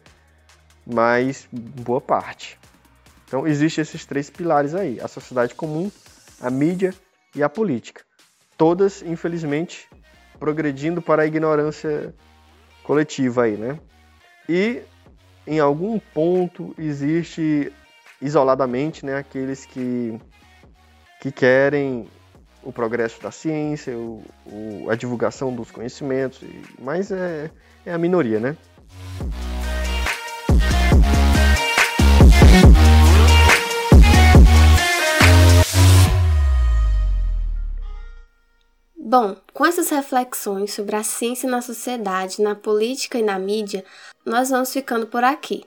Mas 0.92 1.46
boa 1.52 2.00
parte. 2.00 2.58
Então, 3.26 3.46
existem 3.46 3.82
esses 3.82 4.06
três 4.06 4.30
pilares 4.30 4.74
aí: 4.74 4.98
a 5.00 5.08
sociedade 5.08 5.54
comum, 5.54 5.90
a 6.40 6.50
mídia 6.50 6.94
e 7.34 7.42
a 7.42 7.48
política. 7.48 8.02
Todas, 8.56 9.02
infelizmente, 9.02 9.86
progredindo 10.38 11.02
para 11.02 11.22
a 11.22 11.26
ignorância 11.26 12.14
coletiva 12.82 13.44
aí, 13.44 13.56
né? 13.56 13.78
E 14.48 14.82
em 15.46 15.60
algum 15.60 15.98
ponto 15.98 16.74
existe 16.78 17.72
isoladamente, 18.20 19.04
né, 19.04 19.16
aqueles 19.16 19.64
que 19.64 20.18
que 21.20 21.32
querem 21.32 22.08
o 22.62 22.72
progresso 22.72 23.20
da 23.20 23.30
ciência, 23.30 23.96
o, 23.96 24.22
o, 24.46 24.90
a 24.90 24.94
divulgação 24.94 25.54
dos 25.54 25.70
conhecimentos, 25.70 26.40
mas 26.78 27.10
é, 27.10 27.50
é 27.84 27.92
a 27.92 27.98
minoria, 27.98 28.38
né? 28.38 28.56
Bom, 39.10 39.36
com 39.54 39.64
essas 39.64 39.88
reflexões 39.88 40.74
sobre 40.74 40.94
a 40.94 41.02
ciência 41.02 41.48
na 41.48 41.62
sociedade, 41.62 42.42
na 42.42 42.54
política 42.54 43.18
e 43.18 43.22
na 43.22 43.38
mídia, 43.38 43.82
nós 44.22 44.50
vamos 44.50 44.70
ficando 44.70 45.06
por 45.06 45.24
aqui. 45.24 45.64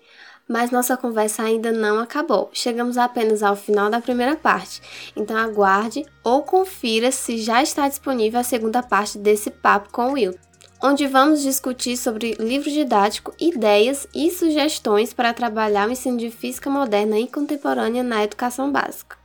Mas 0.47 0.69
nossa 0.69 0.95
conversa 0.95 1.41
ainda 1.41 1.71
não 1.71 1.97
acabou. 1.97 2.51
Chegamos 2.54 2.99
apenas 2.99 3.41
ao 3.41 3.56
final 3.56 3.89
da 3.89 3.99
primeira 3.99 4.36
parte. 4.36 4.80
Então 5.15 5.36
aguarde 5.36 6.06
ou 6.23 6.43
confira 6.43 7.12
se 7.12 7.39
já 7.39 7.63
está 7.63 7.89
disponível 7.89 8.39
a 8.39 8.43
segunda 8.43 8.84
parte 8.84 9.17
desse 9.17 9.49
papo 9.49 9.89
com 9.91 10.10
o 10.10 10.13
Will, 10.13 10.36
onde 10.80 11.08
vamos 11.08 11.41
discutir 11.41 11.97
sobre 11.97 12.36
livro 12.36 12.69
didático, 12.69 13.34
ideias 13.39 14.08
e 14.13 14.30
sugestões 14.30 15.13
para 15.13 15.34
trabalhar 15.34 15.89
o 15.89 15.91
ensino 15.91 16.19
de 16.19 16.30
física 16.30 16.69
moderna 16.69 17.17
e 17.17 17.27
contemporânea 17.27 18.04
na 18.04 18.23
educação 18.23 18.71
básica. 18.71 19.17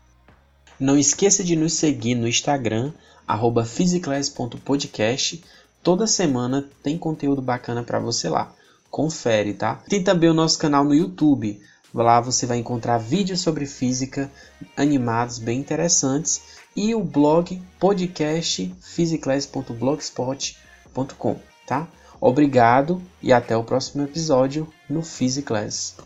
Não 0.81 0.97
esqueça 0.97 1.45
de 1.45 1.55
nos 1.55 1.75
seguir 1.75 2.15
no 2.15 2.27
Instagram 2.27 2.95
arroba 3.27 3.65
physiclass.podcast. 3.65 5.43
Toda 5.83 6.07
semana 6.07 6.69
tem 6.83 6.99
conteúdo 6.99 7.41
bacana 7.43 7.83
para 7.83 7.99
você 7.99 8.29
lá. 8.29 8.53
Confere, 8.91 9.55
tá? 9.55 9.77
Tem 9.89 10.03
também 10.03 10.29
o 10.31 10.35
nosso 10.35 10.59
canal 10.59 10.85
no 10.85 10.95
YouTube. 10.95 11.61
Lá 11.95 12.21
você 12.21 12.45
vai 12.47 12.59
encontrar 12.59 12.99
vídeos 12.99 13.41
sobre 13.41 13.67
física 13.67 14.31
animados 14.77 15.39
bem 15.39 15.59
interessantes 15.59 16.43
e 16.75 16.95
o 16.95 17.03
blog 17.03 17.63
podcast 17.81 18.75
physiclass.blogspot.com, 18.83 21.37
tá? 21.67 21.89
Obrigado 22.21 23.01
e 23.23 23.33
até 23.33 23.57
o 23.57 23.65
próximo 23.65 24.05
episódio 24.05 24.71
no 24.89 25.03
Physiclass. 25.03 25.97